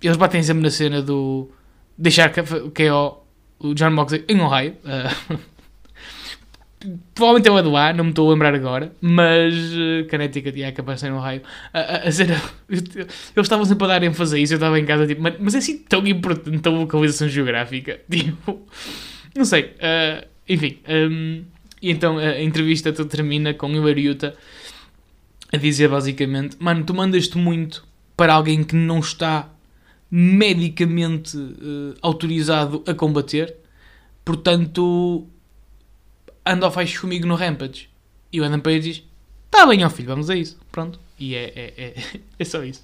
Eles 0.01 0.18
batem 0.18 0.42
sempre 0.42 0.63
na 0.63 0.72
cena 0.72 1.01
do 1.01 1.51
deixar 1.95 2.31
KO 2.31 3.22
o 3.60 3.75
John 3.75 3.92
Moxley 3.92 4.25
em 4.28 4.42
Ohio. 4.42 4.75
Uh, 4.83 5.38
provavelmente 7.13 7.48
é 7.48 7.51
o 7.51 7.60
Eduardo, 7.60 7.98
não 7.98 8.06
me 8.06 8.10
estou 8.10 8.28
a 8.28 8.33
lembrar 8.33 8.54
agora, 8.54 8.92
mas 9.00 9.54
uh, 9.54 10.07
Connecticut 10.09 10.61
é 10.61 10.71
capaz 10.71 11.00
de 11.00 11.07
ser. 11.07 11.14
Uh, 11.14 11.19
a 11.73 12.07
eles 12.69 13.30
estavam 13.38 13.66
sempre 13.66 13.85
a 13.85 13.88
dar 13.88 14.04
ênfase 14.04 14.35
a 14.35 14.40
isso, 14.40 14.54
eu 14.54 14.57
estava 14.57 14.80
em 14.80 14.85
casa 14.85 15.06
tipo, 15.06 15.21
mas, 15.21 15.35
mas 15.40 15.56
é 15.56 15.57
assim 15.59 15.78
tão 15.80 16.06
importante 16.07 16.68
a 16.68 16.71
localização 16.71 17.28
geográfica? 17.28 18.00
Tipo, 18.09 18.61
não 19.35 19.45
sei. 19.45 19.64
Uh, 19.64 20.28
enfim, 20.47 20.80
um, 20.88 21.44
e 21.81 21.90
então 21.90 22.18
a 22.18 22.42
entrevista 22.42 22.92
termina 22.92 23.54
com 23.54 23.71
o 23.71 23.88
Ariuta 23.88 24.35
a 25.52 25.57
dizer 25.57 25.88
basicamente: 25.88 26.57
Mano, 26.59 26.83
tu 26.83 26.94
mandas-te 26.94 27.38
muito 27.38 27.85
para 28.16 28.33
alguém 28.33 28.64
que 28.64 28.76
não 28.76 29.00
está 29.00 29.50
medicamente 30.09 31.38
uh, 31.38 31.95
autorizado 32.02 32.83
a 32.85 32.94
combater, 32.94 33.56
portanto, 34.26 35.26
anda 36.45 36.66
ou 36.66 36.71
faz 36.71 36.98
comigo 36.98 37.28
no 37.28 37.36
Rampage. 37.36 37.90
E 38.31 38.40
o 38.40 38.44
Adam 38.44 38.60
Page 38.60 38.80
diz: 38.80 39.04
Tá 39.50 39.66
bem, 39.66 39.83
ó 39.83 39.90
filho, 39.90 40.07
vamos 40.07 40.30
a 40.30 40.36
isso. 40.36 40.57
Pronto. 40.71 41.00
E 41.19 41.36
é, 41.36 41.52
é, 41.56 41.74
é, 41.78 42.19
é 42.40 42.45
só 42.45 42.64
isso. 42.64 42.83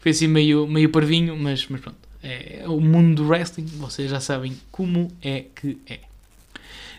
Foi 0.00 0.12
assim 0.12 0.28
meio, 0.28 0.66
meio 0.66 0.88
parvinho, 0.90 1.36
mas, 1.36 1.66
mas 1.68 1.80
pronto. 1.80 1.98
É, 2.22 2.64
o 2.66 2.80
mundo 2.80 3.22
do 3.22 3.28
wrestling, 3.28 3.66
vocês 3.66 4.10
já 4.10 4.20
sabem 4.20 4.56
como 4.70 5.10
é 5.22 5.44
que 5.54 5.78
é. 5.88 6.00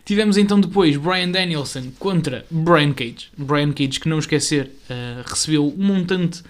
Tivemos 0.05 0.37
então 0.37 0.59
depois 0.59 0.97
Brian 0.97 1.29
Danielson 1.29 1.91
contra 1.99 2.45
Brian 2.49 2.93
Cage. 2.93 3.29
Brian 3.37 3.71
Cage, 3.71 3.99
que 3.99 4.09
não 4.09 4.17
esquecer, 4.17 4.71
uh, 4.89 5.23
recebeu 5.23 5.67
um 5.67 5.85
montante 5.85 6.41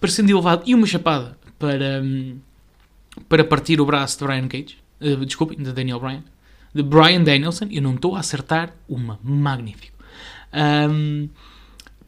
parecendo 0.00 0.30
elevado 0.30 0.62
e 0.64 0.74
uma 0.74 0.86
chapada 0.86 1.36
para, 1.58 2.00
um, 2.02 2.38
para 3.28 3.44
partir 3.44 3.80
o 3.80 3.86
braço 3.86 4.18
de 4.18 4.24
Brian 4.24 4.48
Cage. 4.48 4.78
Uh, 5.00 5.26
desculpem, 5.26 5.58
de 5.58 5.72
Daniel 5.72 6.00
Bryan. 6.00 6.22
De 6.74 6.82
Brian 6.82 7.22
Danielson. 7.22 7.66
Eu 7.70 7.82
não 7.82 7.94
estou 7.94 8.16
a 8.16 8.20
acertar 8.20 8.74
uma. 8.88 9.18
Magnífico. 9.22 9.96
Um, 10.52 11.28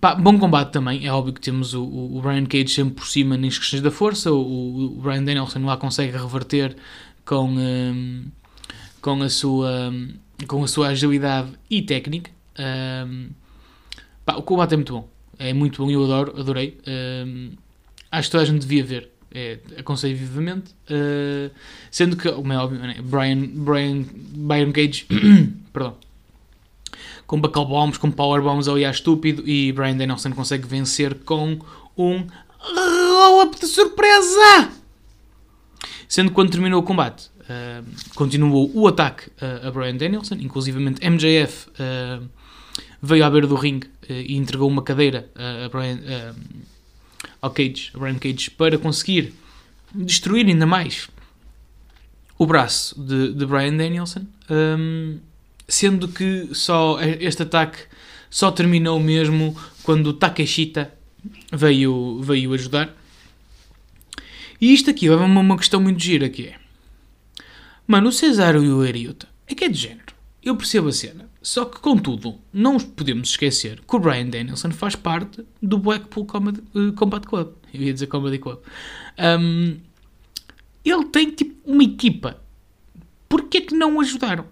pá, 0.00 0.14
bom 0.14 0.38
combate 0.38 0.72
também. 0.72 1.06
É 1.06 1.12
óbvio 1.12 1.32
que 1.34 1.40
temos 1.40 1.74
o, 1.74 1.82
o, 1.82 2.20
Brian 2.22 2.44
Cage 2.46 2.68
sempre 2.68 2.94
por 2.94 3.06
cima 3.06 3.36
nas 3.36 3.58
questões 3.58 3.82
da 3.82 3.90
força. 3.90 4.32
O, 4.32 4.98
o 4.98 5.00
Brian 5.00 5.22
Danielson 5.22 5.64
lá 5.64 5.76
consegue 5.76 6.16
reverter 6.16 6.76
com, 7.24 7.48
um, 7.48 8.24
com 9.00 9.22
a 9.22 9.28
sua 9.28 9.92
com 10.46 10.62
a 10.64 10.68
sua 10.68 10.88
agilidade 10.88 11.52
e 11.70 11.80
técnica. 11.82 12.30
Um, 12.58 13.30
pá, 14.24 14.34
o 14.36 14.42
combate 14.42 14.74
é 14.74 14.76
muito 14.76 14.92
bom. 14.92 15.08
É 15.38 15.52
muito 15.52 15.82
bom 15.82 15.90
eu 15.90 16.04
adoro, 16.04 16.38
adorei. 16.38 16.78
Acho 18.10 18.28
que 18.28 18.32
toda 18.32 18.42
a 18.44 18.46
gente 18.46 18.60
devia 18.60 18.84
ver. 18.84 19.10
É, 19.36 19.58
aconselho 19.76 20.16
vivamente. 20.16 20.70
Uh, 20.88 21.50
sendo 21.90 22.16
que, 22.16 22.30
como 22.30 22.52
é 22.52 22.56
óbvio, 22.56 22.78
né? 22.78 22.94
Brian, 23.02 23.48
Brian, 23.52 24.04
Brian 24.14 24.70
Cage 24.70 25.06
perdão, 25.74 25.96
com 27.26 27.40
buckle 27.40 27.66
bombs, 27.66 27.98
com 27.98 28.12
power 28.12 28.40
bombs 28.40 28.68
ali 28.68 28.84
a 28.84 28.90
estúpido 28.92 29.42
e 29.44 29.72
Brian 29.72 29.96
Danielson 29.96 30.30
consegue 30.30 30.68
vencer 30.68 31.16
com 31.24 31.58
um 31.98 32.24
roll-up 32.60 33.58
de 33.58 33.66
surpresa! 33.66 34.70
Sendo 36.08 36.28
que 36.28 36.34
quando 36.36 36.52
terminou 36.52 36.80
o 36.80 36.84
combate, 36.84 37.28
uh, 37.40 38.14
continuou 38.14 38.70
o 38.72 38.86
ataque 38.86 39.30
uh, 39.42 39.66
a 39.66 39.70
Brian 39.72 39.96
Danielson, 39.96 40.36
inclusivamente 40.36 41.04
MJF 41.04 41.70
veio 43.02 43.24
à 43.24 43.30
beira 43.30 43.46
do 43.46 43.56
ringue 43.56 43.90
e 44.08 44.36
entregou 44.36 44.66
uma 44.66 44.80
cadeira 44.80 45.28
a 45.34 45.68
Brian, 45.68 45.98
ao 47.44 47.50
Cage, 47.50 47.90
a 47.92 47.98
Brian 47.98 48.18
Cage, 48.18 48.50
para 48.50 48.78
conseguir 48.78 49.34
destruir 49.94 50.46
ainda 50.46 50.64
mais 50.64 51.10
o 52.38 52.46
braço 52.46 52.98
de, 52.98 53.34
de 53.34 53.44
Brian 53.44 53.76
Danielson, 53.76 54.24
um, 54.50 55.18
sendo 55.68 56.08
que 56.08 56.48
só 56.54 56.98
este 57.20 57.42
ataque 57.42 57.78
só 58.30 58.50
terminou 58.50 58.98
mesmo 58.98 59.54
quando 59.82 60.06
o 60.06 60.12
Takeshita 60.14 60.92
veio, 61.52 62.20
veio 62.22 62.54
ajudar. 62.54 62.96
E 64.58 64.72
isto 64.72 64.88
aqui 64.88 65.06
é 65.08 65.14
uma, 65.14 65.40
uma 65.40 65.56
questão 65.58 65.82
muito 65.82 66.02
gira 66.02 66.30
que 66.30 66.46
é... 66.46 66.54
Mano, 67.86 68.08
o 68.08 68.12
Cesaro 68.12 68.64
e 68.64 68.70
o 68.70 68.82
Eriuta 68.82 69.28
é 69.46 69.54
que 69.54 69.64
é 69.64 69.68
de 69.68 69.78
género. 69.78 70.14
Eu 70.42 70.56
percebo 70.56 70.88
a 70.88 70.92
cena. 70.92 71.28
Só 71.44 71.66
que, 71.66 71.78
contudo, 71.78 72.40
não 72.50 72.78
podemos 72.78 73.28
esquecer 73.28 73.78
que 73.86 73.94
o 73.94 73.98
Brian 73.98 74.30
Danielson 74.30 74.70
faz 74.70 74.96
parte 74.96 75.44
do 75.60 75.76
Blackpool 75.76 76.24
Combat, 76.24 76.58
uh, 76.74 76.90
Combat 76.94 77.26
Club. 77.26 77.52
Eu 77.74 77.82
ia 77.82 77.92
dizer 77.92 78.06
Comedy 78.06 78.38
Club. 78.38 78.60
Um, 79.18 79.76
ele 80.82 81.04
tem 81.12 81.30
tipo 81.30 81.54
uma 81.70 81.84
equipa. 81.84 82.42
Porquê 83.28 83.60
que 83.60 83.74
não 83.74 83.96
o 83.96 84.00
ajudaram? 84.00 84.46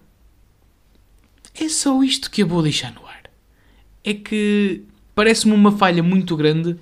É 1.55 1.67
só 1.67 2.03
isto 2.03 2.29
que 2.29 2.43
eu 2.43 2.47
vou 2.47 2.61
deixar 2.61 2.93
no 2.93 3.03
ar. 3.07 3.23
É 4.03 4.13
que 4.13 4.83
parece-me 5.15 5.55
uma 5.55 5.71
falha 5.71 6.03
muito 6.03 6.37
grande 6.37 6.77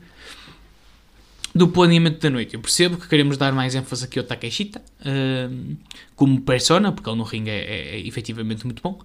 do 1.54 1.68
planeamento 1.68 2.20
da 2.20 2.30
noite. 2.30 2.54
Eu 2.54 2.62
percebo 2.62 2.98
que 2.98 3.08
queremos 3.08 3.38
dar 3.38 3.52
mais 3.54 3.76
ênfase 3.76 4.06
aqui 4.06 4.20
ao 4.20 4.26
Takeshita 4.26 4.82
um, 5.06 5.76
como 6.16 6.42
persona, 6.42 6.92
porque 6.92 7.10
ele 7.10 7.18
no 7.18 7.24
ringue 7.24 7.50
é, 7.50 7.60
é, 7.60 7.96
é 7.96 8.08
efetivamente 8.08 8.66
muito 8.66 8.82
bom. 8.82 9.00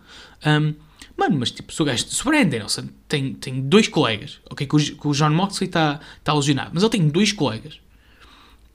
Um, 0.46 0.74
mano, 1.16 1.36
mas 1.38 1.50
tipo, 1.50 1.72
se 1.72 1.82
o 1.82 1.84
gajo, 1.84 2.06
se 2.06 2.24
Danielson 2.24 2.88
tem, 3.08 3.34
tem 3.34 3.60
dois 3.60 3.88
colegas, 3.88 4.40
ok, 4.48 4.66
que 4.66 4.76
o, 4.76 4.78
que 4.78 5.08
o 5.08 5.12
John 5.12 5.30
Moxley 5.30 5.68
está 5.68 6.00
tá 6.22 6.32
lesionado, 6.32 6.70
mas 6.72 6.82
ele 6.82 6.90
tem 6.90 7.08
dois 7.08 7.32
colegas 7.32 7.80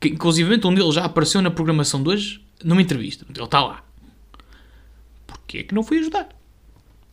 que 0.02 0.10
inclusivamente 0.10 0.66
um 0.66 0.74
deles 0.74 0.96
já 0.96 1.06
apareceu 1.06 1.42
na 1.44 1.52
programação 1.52 2.02
de 2.02 2.10
hoje, 2.10 2.42
numa 2.64 2.82
entrevista. 2.82 3.24
Ele 3.30 3.44
está 3.44 3.62
lá. 3.64 3.84
Porquê 5.28 5.60
é 5.60 5.64
que 5.64 5.76
não 5.76 5.84
foi 5.84 6.00
ajudar? 6.00 6.30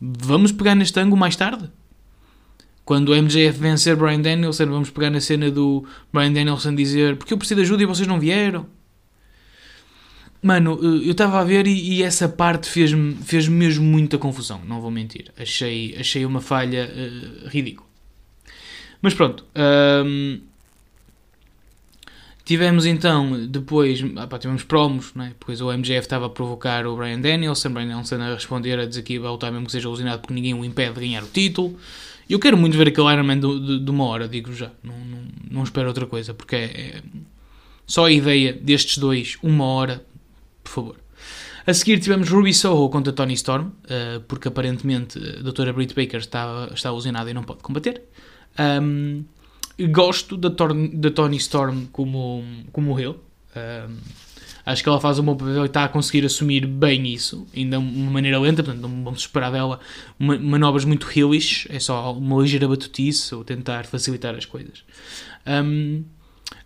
Vamos 0.01 0.51
pegar 0.51 0.73
neste 0.73 0.99
ângulo 0.99 1.17
mais 1.17 1.35
tarde? 1.35 1.69
Quando 2.89 3.09
o 3.09 3.15
MJF 3.15 3.59
vencer 3.59 3.95
Brian 3.95 4.19
Danielson, 4.19 4.65
vamos 4.65 4.89
pegar 4.89 5.11
na 5.11 5.21
cena 5.21 5.51
do 5.51 5.85
Brian 6.11 6.33
Danielson 6.33 6.73
dizer 6.73 7.17
porque 7.17 7.31
eu 7.31 7.37
preciso 7.37 7.57
de 7.57 7.61
ajuda 7.61 7.83
e 7.83 7.85
vocês 7.85 8.07
não 8.07 8.19
vieram. 8.19 8.65
Mano, 10.41 10.79
eh, 10.81 11.07
eu 11.07 11.11
estava 11.11 11.39
a 11.39 11.43
ver 11.43 11.67
e, 11.67 11.97
e, 11.97 12.01
essa 12.01 12.27
parte 12.27 12.67
fez-me 12.67 13.13
fez 13.23 13.47
mesmo 13.47 13.85
muita 13.85 14.17
confusão, 14.17 14.61
não 14.65 14.81
vou 14.81 14.89
mentir. 14.89 15.31
Achei, 15.37 15.95
achei 15.99 16.25
uma 16.25 16.41
falha 16.41 16.89
uh, 16.91 17.47
ridícula. 17.47 17.87
Mas 19.03 19.13
pronto. 19.13 19.45
Um, 20.03 20.41
Tivemos 22.49 22.87
então, 22.87 23.45
depois, 23.45 24.03
opa, 24.03 24.39
tivemos 24.39 24.63
promos, 24.63 25.13
né? 25.13 25.35
depois 25.37 25.61
o 25.61 25.71
MJF 25.71 25.99
estava 25.99 26.25
a 26.25 26.29
provocar 26.31 26.87
o 26.87 26.95
Brian 26.95 27.21
Danielson, 27.21 27.69
Brian 27.69 27.85
Danielson 27.85 28.15
a 28.15 28.33
responder, 28.33 28.79
a 28.79 28.87
dizer 28.87 29.03
que 29.03 29.13
ia 29.13 29.21
voltar 29.21 29.51
mesmo 29.51 29.67
que 29.67 29.71
seja 29.71 29.87
alucinado 29.87 30.19
porque 30.21 30.33
ninguém 30.33 30.55
o 30.55 30.65
impede 30.65 30.95
de 30.95 31.01
ganhar 31.01 31.21
o 31.21 31.27
título. 31.27 31.77
Eu 32.27 32.39
quero 32.39 32.57
muito 32.57 32.75
ver 32.75 32.87
aquele 32.87 33.13
Iron 33.13 33.23
Man 33.23 33.39
de, 33.39 33.59
de, 33.59 33.79
de 33.81 33.91
uma 33.91 34.03
hora, 34.05 34.27
digo 34.27 34.51
já, 34.51 34.71
não, 34.83 34.97
não, 34.97 35.19
não 35.51 35.63
espero 35.63 35.89
outra 35.89 36.07
coisa, 36.07 36.33
porque 36.33 36.55
é, 36.55 36.63
é, 36.63 37.03
só 37.85 38.05
a 38.05 38.11
ideia 38.11 38.51
destes 38.51 38.97
dois, 38.97 39.37
uma 39.43 39.65
hora, 39.65 40.03
por 40.63 40.71
favor. 40.71 40.95
A 41.67 41.73
seguir 41.75 41.99
tivemos 41.99 42.29
Ruby 42.29 42.51
Soho 42.51 42.89
contra 42.89 43.13
Tony 43.13 43.35
Storm, 43.35 43.67
uh, 43.67 44.21
porque 44.27 44.47
aparentemente 44.47 45.19
a 45.19 45.43
doutora 45.43 45.71
Britt 45.71 45.93
Baker 45.93 46.19
está, 46.19 46.67
está 46.73 46.89
alucinada 46.89 47.29
e 47.29 47.33
não 47.35 47.43
pode 47.43 47.59
combater. 47.59 48.01
Um, 48.57 49.23
gosto 49.87 50.37
da, 50.37 50.49
da 50.49 51.11
Tony 51.11 51.37
Storm 51.37 51.85
como, 51.91 52.43
como 52.71 52.99
heel. 52.99 53.17
Um, 53.55 53.97
acho 54.65 54.83
que 54.83 54.89
ela 54.89 54.99
faz 54.99 55.17
um 55.19 55.23
bom 55.23 55.35
papel 55.35 55.63
e 55.63 55.65
está 55.65 55.83
a 55.85 55.89
conseguir 55.89 56.25
assumir 56.25 56.67
bem 56.67 57.07
isso, 57.07 57.47
ainda 57.55 57.79
uma 57.79 58.11
maneira 58.11 58.39
lenta, 58.39 58.63
portanto 58.63 58.81
não 58.81 59.03
vamos 59.03 59.21
esperar 59.21 59.51
dela 59.51 59.79
manobras 60.19 60.85
muito 60.85 61.07
heelish, 61.09 61.67
é 61.71 61.79
só 61.79 62.13
uma 62.13 62.41
ligeira 62.41 62.67
batutice 62.67 63.33
ou 63.33 63.43
tentar 63.43 63.85
facilitar 63.85 64.35
as 64.35 64.45
coisas. 64.45 64.83
Um, 65.47 66.03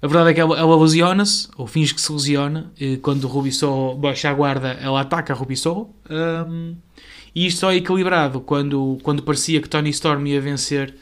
a 0.02 0.08
verdade 0.08 0.32
é 0.32 0.34
que 0.34 0.42
ela, 0.42 0.58
ela 0.58 0.76
lesiona-se, 0.76 1.48
ou 1.56 1.66
finge 1.66 1.94
que 1.94 2.02
se 2.02 2.12
lesiona, 2.12 2.72
quando 3.02 3.24
o 3.24 3.28
Ruby 3.28 3.52
Soho 3.52 3.96
baixa 3.96 4.30
a 4.30 4.34
guarda, 4.34 4.70
ela 4.82 5.02
ataca 5.02 5.32
a 5.32 5.36
Ruby 5.36 5.56
Soho. 5.56 5.94
Um, 6.10 6.76
e 7.34 7.48
isto 7.48 7.62
só 7.62 7.72
é 7.72 7.78
equilibrado 7.78 8.42
quando, 8.42 8.98
quando 9.02 9.24
parecia 9.24 9.62
que 9.62 9.70
Tony 9.70 9.90
Storm 9.90 10.28
ia 10.28 10.42
vencer 10.42 10.94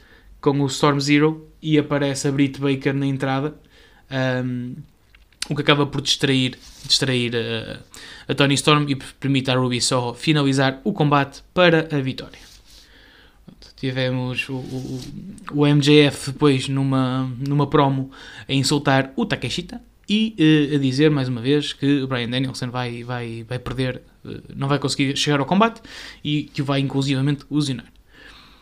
com 0.42 0.60
o 0.60 0.66
Storm 0.66 1.00
Zero 1.00 1.48
e 1.62 1.78
aparece 1.78 2.28
a 2.28 2.32
Britt 2.32 2.60
Baker 2.60 2.94
na 2.94 3.06
entrada, 3.06 3.56
um, 4.44 4.76
o 5.50 5.56
que 5.56 5.62
acaba 5.62 5.86
por 5.86 6.02
distrair, 6.02 6.58
distrair 6.86 7.34
a, 7.36 8.32
a 8.32 8.36
Tony 8.36 8.56
Storm 8.56 8.90
e 8.90 8.96
permite 8.96 9.52
a 9.52 9.56
Ruby 9.56 9.80
Soho 9.80 10.14
finalizar 10.14 10.82
o 10.84 10.92
combate 10.92 11.44
para 11.54 11.88
a 11.96 12.02
vitória. 12.02 12.40
Tivemos 13.76 14.48
o, 14.48 14.54
o, 14.54 15.02
o 15.54 15.66
MJF 15.66 16.32
depois 16.32 16.68
numa, 16.68 17.32
numa 17.40 17.68
promo 17.68 18.12
a 18.48 18.54
insultar 18.54 19.12
o 19.16 19.26
Takeshita 19.26 19.82
e 20.08 20.36
uh, 20.72 20.76
a 20.76 20.78
dizer 20.78 21.10
mais 21.10 21.28
uma 21.28 21.42
vez 21.42 21.74
que 21.74 22.02
o 22.02 22.08
Brian 22.08 22.30
Danielson 22.30 22.70
vai, 22.70 23.04
vai, 23.04 23.44
vai 23.48 23.58
perder, 23.58 24.04
uh, 24.24 24.42
não 24.56 24.68
vai 24.68 24.78
conseguir 24.78 25.18
chegar 25.18 25.40
ao 25.40 25.46
combate 25.46 25.82
e 26.24 26.44
que 26.44 26.62
vai 26.62 26.80
inclusivamente 26.80 27.44
lesionar. 27.50 27.92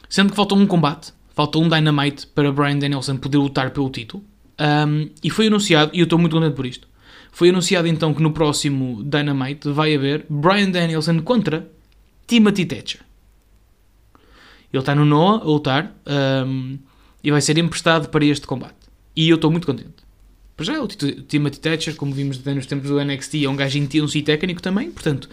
Sendo 0.08 0.30
que 0.30 0.36
falta 0.38 0.56
um 0.56 0.66
combate 0.66 1.12
faltou 1.40 1.64
um 1.64 1.70
Dynamite 1.70 2.28
para 2.28 2.52
Brian 2.52 2.78
Danielson 2.78 3.16
poder 3.16 3.38
lutar 3.38 3.72
pelo 3.72 3.90
título. 3.90 4.22
Um, 4.60 5.10
e 5.24 5.30
foi 5.30 5.48
anunciado, 5.48 5.90
e 5.94 6.00
eu 6.00 6.04
estou 6.04 6.20
muito 6.20 6.36
contente 6.36 6.54
por 6.54 6.66
isto, 6.66 6.86
foi 7.32 7.48
anunciado 7.48 7.88
então 7.88 8.14
que 8.14 8.22
no 8.22 8.34
próximo 8.34 9.02
Dynamite 9.06 9.72
vai 9.72 9.96
haver 9.96 10.26
Brian 10.30 10.70
Danielson 10.70 11.22
contra 11.22 11.66
Timothy 12.28 12.66
Thatcher. 12.66 13.00
Ele 14.74 14.82
está 14.82 14.94
no 14.94 15.06
Noah 15.06 15.42
a 15.42 15.46
lutar 15.46 15.96
um, 16.46 16.78
e 17.24 17.32
vai 17.32 17.40
ser 17.40 17.58
emprestado 17.58 18.10
para 18.10 18.26
este 18.26 18.46
combate. 18.46 18.76
E 19.16 19.30
eu 19.30 19.36
estou 19.36 19.50
muito 19.50 19.66
contente. 19.66 20.04
Para 20.58 20.66
já, 20.66 20.84
o 20.84 20.90
Timothy 20.90 21.60
Thatcher, 21.62 21.96
como 21.96 22.12
vimos 22.12 22.44
nos 22.44 22.66
tempos 22.66 22.90
do 22.90 23.02
NXT, 23.02 23.46
é 23.46 23.50
um 23.50 23.56
gajo 23.56 23.78
intenso 23.78 24.18
e 24.18 24.22
técnico 24.22 24.62
também, 24.62 24.92
portanto, 24.92 25.30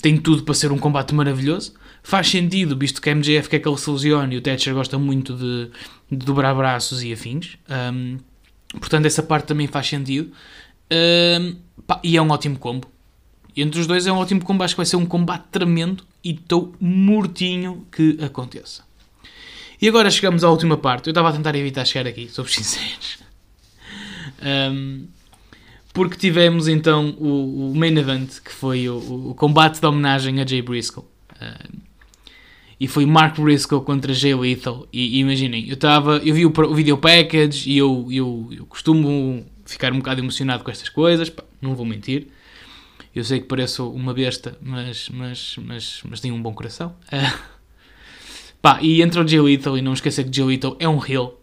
tem 0.00 0.16
tudo 0.16 0.44
para 0.44 0.54
ser 0.54 0.70
um 0.70 0.78
combate 0.78 1.12
maravilhoso. 1.12 1.72
Faz 2.02 2.28
sentido, 2.28 2.76
visto 2.76 3.00
que 3.00 3.10
a 3.10 3.14
MJF 3.14 3.48
quer 3.48 3.58
que 3.58 3.68
ele 3.68 3.76
se 3.76 3.90
lesione 3.90 4.34
e 4.34 4.38
o 4.38 4.40
Thatcher 4.40 4.74
gosta 4.74 4.98
muito 4.98 5.34
de, 5.36 5.70
de 6.10 6.24
dobrar 6.24 6.54
braços 6.54 7.02
e 7.02 7.12
afins. 7.12 7.58
Um, 7.68 8.18
portanto, 8.78 9.06
essa 9.06 9.22
parte 9.22 9.46
também 9.46 9.66
faz 9.66 9.86
sentido. 9.86 10.32
Um, 10.90 11.56
pá, 11.86 12.00
e 12.02 12.16
é 12.16 12.22
um 12.22 12.30
ótimo 12.30 12.58
combo. 12.58 12.90
Entre 13.56 13.80
os 13.80 13.86
dois 13.86 14.06
é 14.06 14.12
um 14.12 14.16
ótimo 14.16 14.42
combo. 14.42 14.64
Acho 14.64 14.74
que 14.74 14.78
vai 14.78 14.86
ser 14.86 14.96
um 14.96 15.06
combate 15.06 15.44
tremendo 15.50 16.04
e 16.24 16.30
estou 16.30 16.74
mortinho 16.80 17.86
que 17.92 18.18
aconteça. 18.22 18.82
E 19.80 19.88
agora 19.88 20.10
chegamos 20.10 20.44
à 20.44 20.50
última 20.50 20.76
parte. 20.76 21.08
Eu 21.08 21.12
estava 21.12 21.30
a 21.30 21.32
tentar 21.32 21.54
evitar 21.54 21.84
chegar 21.84 22.08
aqui, 22.08 22.28
sou 22.28 22.44
sinceros. 22.48 23.18
Um, 24.42 25.06
porque 25.92 26.16
tivemos 26.16 26.68
então 26.68 27.14
o, 27.18 27.72
o, 27.72 27.74
main 27.76 27.96
event, 27.96 28.40
que 28.40 28.52
foi 28.52 28.88
o, 28.88 29.30
o, 29.30 29.34
combate 29.34 29.80
de 29.80 29.86
homenagem 29.86 30.40
a 30.40 30.46
Jay 30.46 30.62
Briscoe. 30.62 31.04
Uh, 31.32 31.89
e 32.80 32.88
foi 32.88 33.04
Mark 33.04 33.38
Briscoe 33.38 33.84
contra 33.84 34.14
Jay 34.14 34.34
Lethal. 34.34 34.88
E, 34.90 35.18
e 35.18 35.20
imaginem, 35.20 35.68
eu 35.68 35.74
estava, 35.74 36.16
eu 36.24 36.34
vi 36.34 36.46
o, 36.46 36.52
o 36.56 36.74
video 36.74 36.96
package 36.96 37.70
e 37.70 37.76
eu, 37.76 38.08
eu, 38.10 38.48
eu 38.50 38.66
costumo 38.66 39.44
ficar 39.66 39.92
um 39.92 39.98
bocado 39.98 40.20
emocionado 40.22 40.64
com 40.64 40.70
estas 40.70 40.88
coisas, 40.88 41.28
pá, 41.28 41.44
não 41.60 41.76
vou 41.76 41.84
mentir. 41.84 42.28
Eu 43.14 43.22
sei 43.22 43.40
que 43.40 43.46
pareço 43.46 43.90
uma 43.90 44.14
besta, 44.14 44.56
mas, 44.62 45.10
mas, 45.10 45.56
mas, 45.58 46.00
mas 46.08 46.20
tenho 46.20 46.34
um 46.34 46.40
bom 46.40 46.54
coração. 46.54 46.94
Pá, 48.62 48.78
e 48.82 49.00
entra 49.00 49.24
o 49.24 49.26
Jay 49.26 49.40
Lethal 49.40 49.78
e 49.78 49.82
não 49.82 49.94
esqueça 49.94 50.22
que 50.22 50.30
Jay 50.34 50.44
Lethal 50.44 50.76
é 50.78 50.88
um 50.88 51.04
heel. 51.04 51.40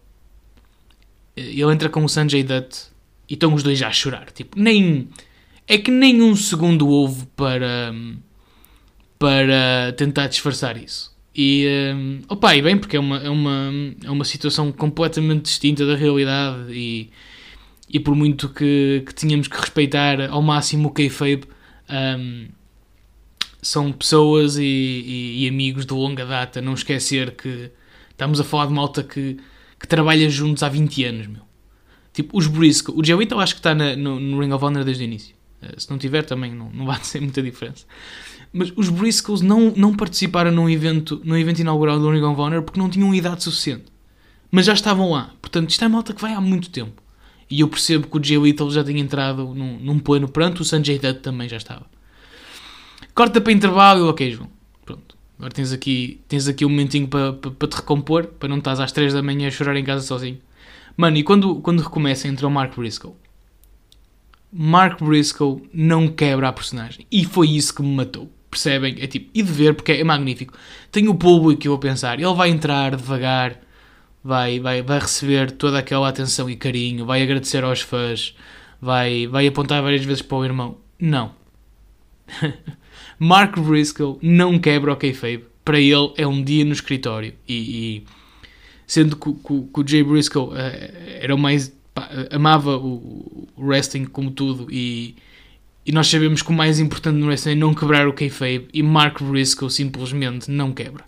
Ele 1.36 1.72
entra 1.72 1.88
com 1.88 2.04
o 2.04 2.08
Sanjay 2.08 2.44
Dutt 2.44 2.86
e 3.28 3.34
estão 3.34 3.52
os 3.54 3.62
dois 3.62 3.78
já 3.78 3.88
a 3.88 3.92
chorar. 3.92 4.30
Tipo, 4.30 4.58
nem. 4.58 5.08
É 5.66 5.76
que 5.76 5.90
nem 5.90 6.22
um 6.22 6.34
segundo 6.36 6.88
houve 6.88 7.26
para. 7.36 7.92
para 9.18 9.92
tentar 9.96 10.28
disfarçar 10.28 10.76
isso. 10.76 11.17
E, 11.40 11.68
um, 11.94 12.20
opa, 12.28 12.56
e 12.56 12.60
bem, 12.60 12.76
porque 12.76 12.96
é 12.96 13.00
uma, 13.00 13.18
é, 13.18 13.30
uma, 13.30 13.70
é 14.02 14.10
uma 14.10 14.24
situação 14.24 14.72
completamente 14.72 15.42
distinta 15.42 15.86
da 15.86 15.94
realidade 15.94 16.72
e, 16.72 17.10
e 17.88 18.00
por 18.00 18.16
muito 18.16 18.48
que, 18.48 19.04
que 19.06 19.14
tínhamos 19.14 19.46
que 19.46 19.56
respeitar 19.56 20.20
ao 20.30 20.42
máximo 20.42 20.88
o 20.88 20.90
kayfabe, 20.90 21.44
um, 21.88 22.48
são 23.62 23.92
pessoas 23.92 24.56
e, 24.56 24.64
e, 24.64 25.44
e, 25.44 25.48
amigos 25.48 25.86
de 25.86 25.94
longa 25.94 26.26
data. 26.26 26.60
Não 26.60 26.74
esquecer 26.74 27.36
que 27.36 27.70
estamos 28.10 28.40
a 28.40 28.44
falar 28.44 28.66
de 28.66 28.72
malta 28.72 29.04
que, 29.04 29.36
que 29.78 29.86
trabalha 29.86 30.28
juntos 30.28 30.64
há 30.64 30.68
20 30.68 31.04
anos, 31.04 31.26
meu. 31.28 31.42
Tipo, 32.12 32.36
os 32.36 32.48
Briscoe. 32.48 32.92
O 32.96 33.04
Jey 33.04 33.14
Whittle 33.14 33.40
acho 33.40 33.54
que 33.54 33.60
está 33.60 33.76
na, 33.76 33.94
no, 33.94 34.18
no, 34.18 34.40
Ring 34.40 34.50
of 34.50 34.64
Honor 34.64 34.82
desde 34.84 35.04
o 35.04 35.06
início. 35.06 35.36
Uh, 35.62 35.80
se 35.80 35.90
não 35.90 35.98
tiver, 35.98 36.24
também 36.24 36.54
não, 36.54 36.70
não 36.70 36.86
vai 36.86 37.02
ser 37.02 37.20
muita 37.20 37.42
diferença. 37.42 37.84
Mas 38.52 38.72
os 38.76 38.88
Briscoes 38.88 39.40
não, 39.40 39.72
não 39.76 39.94
participaram 39.94 40.50
num 40.50 40.68
evento, 40.68 41.20
num 41.24 41.36
evento 41.36 41.60
inaugural 41.60 41.98
do 41.98 42.10
Ring 42.10 42.22
of 42.22 42.40
Honor 42.40 42.62
porque 42.62 42.80
não 42.80 42.88
tinham 42.88 43.14
idade 43.14 43.42
suficiente. 43.42 43.84
Mas 44.50 44.64
já 44.64 44.72
estavam 44.72 45.10
lá. 45.10 45.34
Portanto, 45.40 45.70
isto 45.70 45.84
é 45.84 45.88
malta 45.88 46.14
que 46.14 46.22
vai 46.22 46.32
há 46.32 46.40
muito 46.40 46.70
tempo. 46.70 47.02
E 47.50 47.60
eu 47.60 47.68
percebo 47.68 48.06
que 48.06 48.18
o 48.18 48.22
Jay 48.22 48.38
Whittle 48.38 48.70
já 48.70 48.84
tinha 48.84 49.00
entrado 49.00 49.54
num, 49.54 49.78
num 49.78 49.98
plano 49.98 50.28
pronto, 50.28 50.60
o 50.60 50.64
Sanjay 50.64 50.98
Dutt 50.98 51.20
também 51.20 51.48
já 51.48 51.56
estava. 51.56 51.86
Corta 53.14 53.40
para 53.40 53.52
intervalo 53.52 54.08
ok, 54.08 54.30
João. 54.32 54.50
Pronto. 54.84 55.16
Agora 55.38 55.52
tens 55.52 55.72
aqui, 55.72 56.20
tens 56.28 56.46
aqui 56.46 56.64
um 56.64 56.68
momentinho 56.68 57.08
para, 57.08 57.32
para, 57.32 57.50
para 57.50 57.68
te 57.68 57.76
recompor, 57.76 58.26
para 58.26 58.48
não 58.48 58.58
estás 58.58 58.80
às 58.80 58.92
3 58.92 59.14
da 59.14 59.22
manhã 59.22 59.48
a 59.48 59.50
chorar 59.50 59.76
em 59.76 59.84
casa 59.84 60.06
sozinho. 60.06 60.38
Mano, 60.96 61.16
e 61.16 61.22
quando, 61.22 61.56
quando 61.56 61.80
recomeça, 61.80 62.28
entra 62.28 62.46
o 62.46 62.50
Mark 62.50 62.76
Briscoe. 62.76 63.12
Mark 64.52 65.02
Briscoe 65.02 65.62
não 65.72 66.08
quebra 66.08 66.48
a 66.48 66.52
personagem. 66.52 67.06
E 67.10 67.24
foi 67.24 67.50
isso 67.50 67.74
que 67.74 67.82
me 67.82 67.94
matou. 67.94 68.30
Percebem? 68.50 68.96
É 68.98 69.06
tipo, 69.06 69.30
e 69.34 69.42
de 69.42 69.52
ver, 69.52 69.74
porque 69.74 69.92
é 69.92 70.04
magnífico. 70.04 70.54
Tem 70.90 71.06
o 71.08 71.14
público 71.14 71.60
que 71.60 71.68
eu 71.68 71.72
vou 71.72 71.78
pensar. 71.78 72.18
Ele 72.18 72.32
vai 72.34 72.48
entrar 72.48 72.96
devagar, 72.96 73.60
vai, 74.24 74.58
vai, 74.58 74.82
vai 74.82 74.98
receber 74.98 75.50
toda 75.50 75.78
aquela 75.78 76.08
atenção 76.08 76.48
e 76.48 76.56
carinho, 76.56 77.04
vai 77.04 77.22
agradecer 77.22 77.62
aos 77.62 77.80
fãs, 77.80 78.34
vai, 78.80 79.26
vai 79.26 79.46
apontar 79.46 79.82
várias 79.82 80.04
vezes 80.04 80.22
para 80.22 80.38
o 80.38 80.44
irmão. 80.44 80.78
Não. 80.98 81.32
Mark 83.18 83.58
Briscoe 83.58 84.16
não 84.22 84.58
quebra 84.58 84.92
o 84.92 84.96
kayfabe. 84.96 85.44
Para 85.64 85.78
ele 85.78 86.12
é 86.16 86.26
um 86.26 86.42
dia 86.42 86.64
no 86.64 86.72
escritório. 86.72 87.34
E, 87.46 87.54
e 87.98 88.04
sendo 88.86 89.16
que, 89.16 89.30
que, 89.32 89.62
que, 89.62 89.80
o 89.80 89.86
Jay 89.86 90.02
Briscoe 90.02 90.48
uh, 90.48 90.54
era 91.20 91.34
o 91.34 91.38
mais... 91.38 91.76
Pá, 91.98 92.08
amava 92.30 92.76
o, 92.76 93.48
o 93.56 93.66
wrestling 93.66 94.04
como 94.04 94.30
tudo 94.30 94.68
e 94.70 95.16
e 95.88 95.92
nós 95.92 96.06
sabemos 96.06 96.42
que 96.42 96.50
o 96.50 96.52
mais 96.52 96.78
importante 96.78 97.16
no 97.16 97.26
wrestling 97.26 97.52
é 97.52 97.54
não 97.54 97.72
quebrar 97.72 98.06
o 98.06 98.12
kayfabe 98.12 98.68
e 98.74 98.82
Mark 98.82 99.22
Briscoe 99.22 99.70
simplesmente 99.70 100.50
não 100.50 100.70
quebra. 100.70 101.02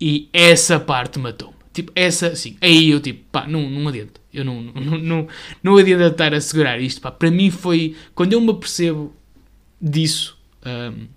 E 0.00 0.28
essa 0.32 0.78
parte 0.78 1.18
matou-me. 1.18 1.56
Tipo, 1.72 1.90
essa, 1.92 2.28
assim, 2.28 2.56
aí 2.60 2.88
eu 2.88 3.00
tipo, 3.00 3.24
pá, 3.32 3.48
não, 3.48 3.68
não 3.68 3.88
adianta. 3.88 4.20
Eu 4.32 4.44
não, 4.44 4.62
não, 4.62 4.98
não, 4.98 5.28
não 5.60 5.76
adianta 5.76 6.06
estar 6.06 6.32
a 6.32 6.40
segurar 6.40 6.80
isto, 6.80 7.00
pá. 7.00 7.10
Para 7.10 7.32
mim 7.32 7.50
foi, 7.50 7.96
quando 8.14 8.32
eu 8.32 8.40
me 8.40 8.50
apercebo 8.50 9.12
disso, 9.82 10.38
um, 10.64 11.08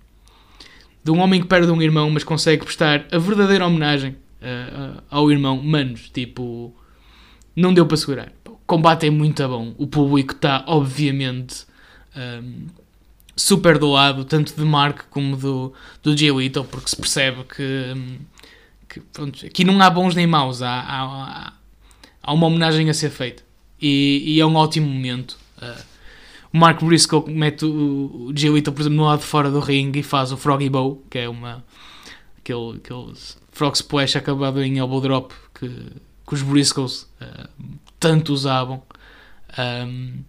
de 1.04 1.10
um 1.12 1.20
homem 1.20 1.40
que 1.40 1.46
perde 1.46 1.70
um 1.70 1.80
irmão, 1.80 2.10
mas 2.10 2.24
consegue 2.24 2.64
prestar 2.64 3.06
a 3.12 3.18
verdadeira 3.18 3.64
homenagem 3.64 4.16
uh, 4.42 4.98
uh, 4.98 5.02
ao 5.08 5.30
irmão, 5.30 5.62
manos, 5.62 6.10
tipo, 6.10 6.74
não 7.54 7.72
deu 7.72 7.86
para 7.86 7.96
segurar. 7.96 8.32
Combate 8.70 9.08
é 9.08 9.10
muito 9.10 9.48
bom. 9.48 9.74
O 9.76 9.88
público 9.88 10.32
está, 10.32 10.62
obviamente, 10.68 11.66
um, 12.16 12.68
super 13.34 13.76
do 13.76 13.90
lado, 13.90 14.24
tanto 14.24 14.54
de 14.54 14.64
Mark 14.64 15.06
como 15.10 15.36
do, 15.36 15.72
do 16.04 16.16
Jay 16.16 16.30
Little, 16.30 16.62
porque 16.62 16.88
se 16.88 16.94
percebe 16.94 17.42
que, 17.52 17.92
um, 17.96 18.18
que 18.88 19.00
pronto, 19.00 19.44
aqui 19.44 19.64
não 19.64 19.82
há 19.82 19.90
bons 19.90 20.14
nem 20.14 20.24
maus, 20.24 20.62
há, 20.62 20.70
há, 20.70 21.52
há 22.22 22.32
uma 22.32 22.46
homenagem 22.46 22.88
a 22.88 22.94
ser 22.94 23.10
feita. 23.10 23.42
E, 23.82 24.22
e 24.24 24.40
é 24.40 24.46
um 24.46 24.54
ótimo 24.54 24.86
momento. 24.86 25.36
Uh, 25.60 25.82
o 26.52 26.56
Mark 26.56 26.80
Briscoe 26.80 27.28
mete 27.28 27.64
o, 27.64 28.28
o 28.28 28.32
Jay 28.32 28.52
Little, 28.52 28.72
por 28.72 28.82
exemplo, 28.82 28.98
no 28.98 29.04
lado 29.06 29.18
de 29.18 29.26
fora 29.26 29.50
do 29.50 29.58
ringue 29.58 29.98
e 29.98 30.04
faz 30.04 30.30
o 30.30 30.36
Froggy 30.36 30.70
Bow, 30.70 31.04
que 31.10 31.18
é 31.18 31.28
uma 31.28 31.64
aquele, 32.38 32.76
aquele 32.76 33.14
Frog 33.50 33.74
Splash 33.74 34.14
acabado 34.14 34.62
em 34.62 34.78
elbow 34.78 35.00
drop 35.00 35.34
que, 35.58 35.68
que 35.68 36.34
os 36.34 36.42
Briscoes 36.42 37.08
uh, 37.20 37.48
tanto 38.00 38.32
usavam. 38.32 38.82
Um, 39.58 40.24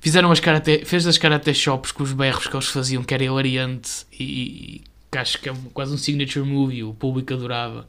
Fizeram 0.00 0.32
as 0.32 0.40
karate, 0.40 0.84
fez 0.86 1.06
as 1.06 1.18
karate 1.18 1.52
shops 1.52 1.92
com 1.92 2.02
os 2.02 2.12
berros 2.14 2.46
que 2.46 2.56
eles 2.56 2.68
faziam, 2.68 3.04
que 3.04 3.12
era 3.12 3.22
hilariante 3.22 4.06
e, 4.18 4.24
e 4.24 4.82
que 5.12 5.18
acho 5.18 5.38
que 5.38 5.50
é 5.50 5.54
quase 5.74 5.92
um 5.92 5.98
signature 5.98 6.44
movie, 6.44 6.82
o 6.82 6.94
público 6.94 7.34
adorava. 7.34 7.86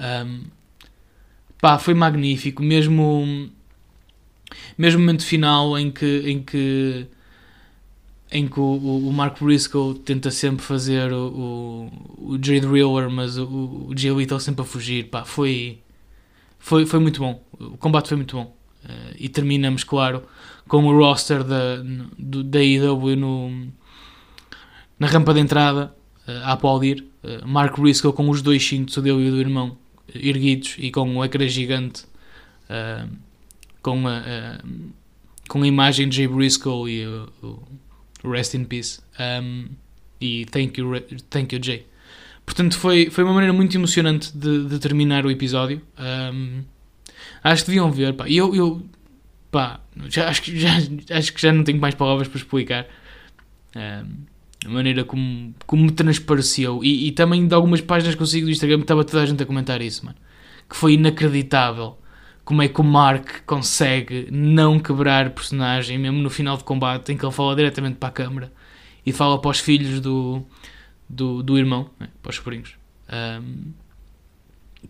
Um, 0.00 0.44
pá, 1.60 1.78
foi 1.78 1.92
magnífico, 1.92 2.62
mesmo 2.62 3.50
mesmo 4.78 5.00
momento 5.00 5.24
final 5.24 5.78
em 5.78 5.90
que 5.90 6.22
em 6.24 6.42
que 6.42 7.06
em 8.32 8.48
que 8.48 8.58
o, 8.58 9.08
o 9.08 9.12
Mark 9.12 9.38
Briscoe 9.40 9.98
tenta 9.98 10.30
sempre 10.30 10.64
fazer 10.64 11.12
o, 11.12 11.90
o, 12.18 12.32
o 12.32 12.38
Jade 12.42 12.66
Reeler, 12.66 13.10
mas 13.10 13.36
o, 13.36 13.46
o 13.46 13.92
Little 13.92 14.40
sempre 14.40 14.62
a 14.62 14.64
fugir, 14.64 15.04
pá, 15.10 15.24
foi, 15.24 15.78
foi, 16.64 16.86
foi 16.86 16.98
muito 16.98 17.20
bom. 17.20 17.44
O 17.60 17.76
combate 17.76 18.08
foi 18.08 18.16
muito 18.16 18.34
bom. 18.36 18.56
Uh, 18.84 19.14
e 19.18 19.28
terminamos, 19.28 19.84
claro, 19.84 20.22
com 20.66 20.82
o 20.86 20.98
roster 20.98 21.44
da, 21.44 21.76
IW 22.62 23.16
no, 23.16 23.68
na 24.98 25.06
rampa 25.06 25.34
de 25.34 25.40
entrada 25.40 25.94
uh, 26.26 26.30
a 26.44 26.52
aplaudir. 26.52 27.06
Uh, 27.22 27.46
Mark 27.46 27.78
Briscoe 27.78 28.14
com 28.14 28.30
os 28.30 28.40
dois 28.40 28.66
cintos, 28.66 28.96
o 28.96 29.02
dele 29.02 29.26
e 29.26 29.28
o 29.28 29.32
do 29.32 29.40
irmão, 29.40 29.76
erguidos 30.14 30.76
e 30.78 30.90
com 30.90 31.18
o 31.18 31.22
ecrã 31.22 31.46
gigante 31.46 32.06
com, 33.82 34.08
a, 34.08 34.58
com 35.46 35.62
a 35.62 35.66
imagem 35.66 36.08
de 36.08 36.16
Jay 36.16 36.26
Briscoe 36.26 36.90
e 36.90 37.06
o, 37.06 37.62
o 38.22 38.30
Rest 38.30 38.54
in 38.54 38.64
Peace. 38.64 39.00
Um, 39.20 39.68
e 40.18 40.46
thank 40.46 40.80
you, 40.80 40.98
thank 41.28 41.54
you 41.54 41.62
Jay. 41.62 41.86
Portanto, 42.44 42.78
foi, 42.78 43.10
foi 43.10 43.24
uma 43.24 43.32
maneira 43.32 43.52
muito 43.52 43.76
emocionante 43.76 44.36
de, 44.36 44.66
de 44.66 44.78
terminar 44.78 45.24
o 45.24 45.30
episódio. 45.30 45.80
Um, 45.98 46.62
Acho 47.44 47.64
que 47.64 47.72
deviam 47.72 47.92
ver, 47.92 48.14
pá. 48.14 48.26
Eu, 48.26 48.54
eu 48.54 48.82
pá, 49.50 49.80
já, 50.08 50.30
acho, 50.30 50.40
que, 50.40 50.58
já, 50.58 50.70
acho 51.10 51.32
que 51.34 51.42
já 51.42 51.52
não 51.52 51.62
tenho 51.62 51.78
mais 51.78 51.94
palavras 51.94 52.26
para 52.26 52.38
explicar. 52.38 52.86
Um, 53.76 54.24
a 54.64 54.68
maneira 54.70 55.04
como, 55.04 55.54
como 55.66 55.84
me 55.84 55.90
transpareceu. 55.90 56.82
E, 56.82 57.08
e, 57.08 57.12
também 57.12 57.46
de 57.46 57.54
algumas 57.54 57.82
páginas 57.82 58.14
que 58.14 58.22
eu 58.22 58.26
sigo 58.26 58.46
do 58.46 58.50
Instagram 58.50 58.80
estava 58.80 59.04
toda 59.04 59.22
a 59.22 59.26
gente 59.26 59.42
a 59.42 59.46
comentar 59.46 59.82
isso, 59.82 60.06
mano. 60.06 60.16
Que 60.68 60.74
foi 60.74 60.94
inacreditável. 60.94 61.98
Como 62.46 62.62
é 62.62 62.68
que 62.68 62.80
o 62.80 62.84
Mark 62.84 63.42
consegue 63.44 64.26
não 64.30 64.78
quebrar 64.78 65.30
personagem, 65.30 65.98
mesmo 65.98 66.18
no 66.22 66.30
final 66.30 66.56
de 66.56 66.64
combate, 66.64 67.12
em 67.12 67.16
que 67.16 67.24
ele 67.24 67.32
fala 67.32 67.54
diretamente 67.54 67.96
para 67.96 68.08
a 68.08 68.12
câmara 68.12 68.52
e 69.04 69.12
fala 69.12 69.38
para 69.38 69.50
os 69.50 69.60
filhos 69.60 70.00
do, 70.00 70.42
do, 71.14 71.42
do 71.42 71.56
irmão, 71.56 71.88
né, 71.98 72.08
para 72.22 72.30
os 72.30 72.36
sobrinhos. 72.36 72.74
Um, 73.12 73.72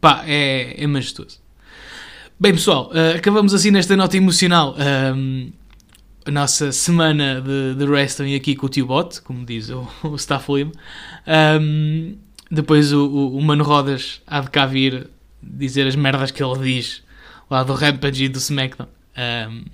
pá, 0.00 0.24
é, 0.26 0.82
é 0.82 0.87
majestoso. 0.87 1.40
Bem, 2.38 2.52
pessoal, 2.52 2.90
uh, 2.90 3.16
acabamos 3.16 3.54
assim 3.54 3.70
nesta 3.70 3.94
nota 3.96 4.16
emocional 4.16 4.74
um, 5.14 5.52
a 6.26 6.30
nossa 6.30 6.72
semana 6.72 7.40
de, 7.40 7.74
de 7.74 7.84
wrestling 7.84 8.34
aqui 8.34 8.56
com 8.56 8.66
o 8.66 8.68
tio 8.68 8.87
Bot, 8.87 9.20
como 9.22 9.44
diz 9.44 9.68
o, 9.68 9.88
o 10.02 10.16
Staff 10.16 10.50
Lim. 10.50 10.72
Um, 11.26 12.16
depois 12.50 12.92
o, 12.92 13.06
o, 13.06 13.37
o, 13.37 13.42
Mano 13.42 13.64
Rodas 13.64 14.20
há 14.26 14.40
de 14.40 14.50
cá 14.50 14.66
vir 14.66 15.08
dizer 15.42 15.87
as 15.87 15.94
merdas 15.94 16.30
que 16.30 16.42
ele 16.42 16.58
diz 16.58 17.02
lá 17.50 17.62
do 17.62 17.74
Rampage 17.74 18.24
e 18.24 18.28
do 18.28 18.38
SmackDown. 18.38 18.88
Um, 19.16 19.64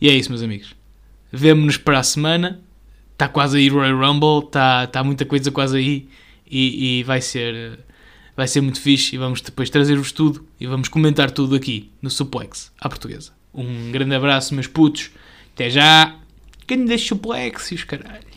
e 0.00 0.08
é 0.08 0.14
isso, 0.14 0.30
meus 0.30 0.42
amigos. 0.42 0.74
Vemo-nos 1.30 1.76
para 1.76 1.98
a 1.98 2.02
semana. 2.02 2.60
Está 3.20 3.28
quase 3.28 3.58
aí 3.58 3.68
Royal 3.68 3.98
Rumble, 3.98 4.46
está 4.46 4.86
tá 4.86 5.04
muita 5.04 5.26
coisa 5.26 5.50
quase 5.50 5.76
aí 5.76 6.08
e, 6.50 7.00
e 7.00 7.02
vai 7.02 7.20
ser 7.20 7.78
vai 8.34 8.48
ser 8.48 8.62
muito 8.62 8.80
fixe 8.80 9.14
e 9.14 9.18
vamos 9.18 9.42
depois 9.42 9.68
trazer-vos 9.68 10.10
tudo 10.10 10.48
e 10.58 10.66
vamos 10.66 10.88
comentar 10.88 11.30
tudo 11.30 11.54
aqui 11.54 11.90
no 12.00 12.08
Suplex, 12.08 12.72
à 12.80 12.88
portuguesa. 12.88 13.32
Um 13.52 13.92
grande 13.92 14.14
abraço, 14.14 14.54
meus 14.54 14.66
putos. 14.66 15.10
Até 15.52 15.68
já. 15.68 16.16
Quem 16.66 16.86
deixa 16.86 17.08
suplex 17.08 17.70
os 17.72 17.84
caralhos. 17.84 18.29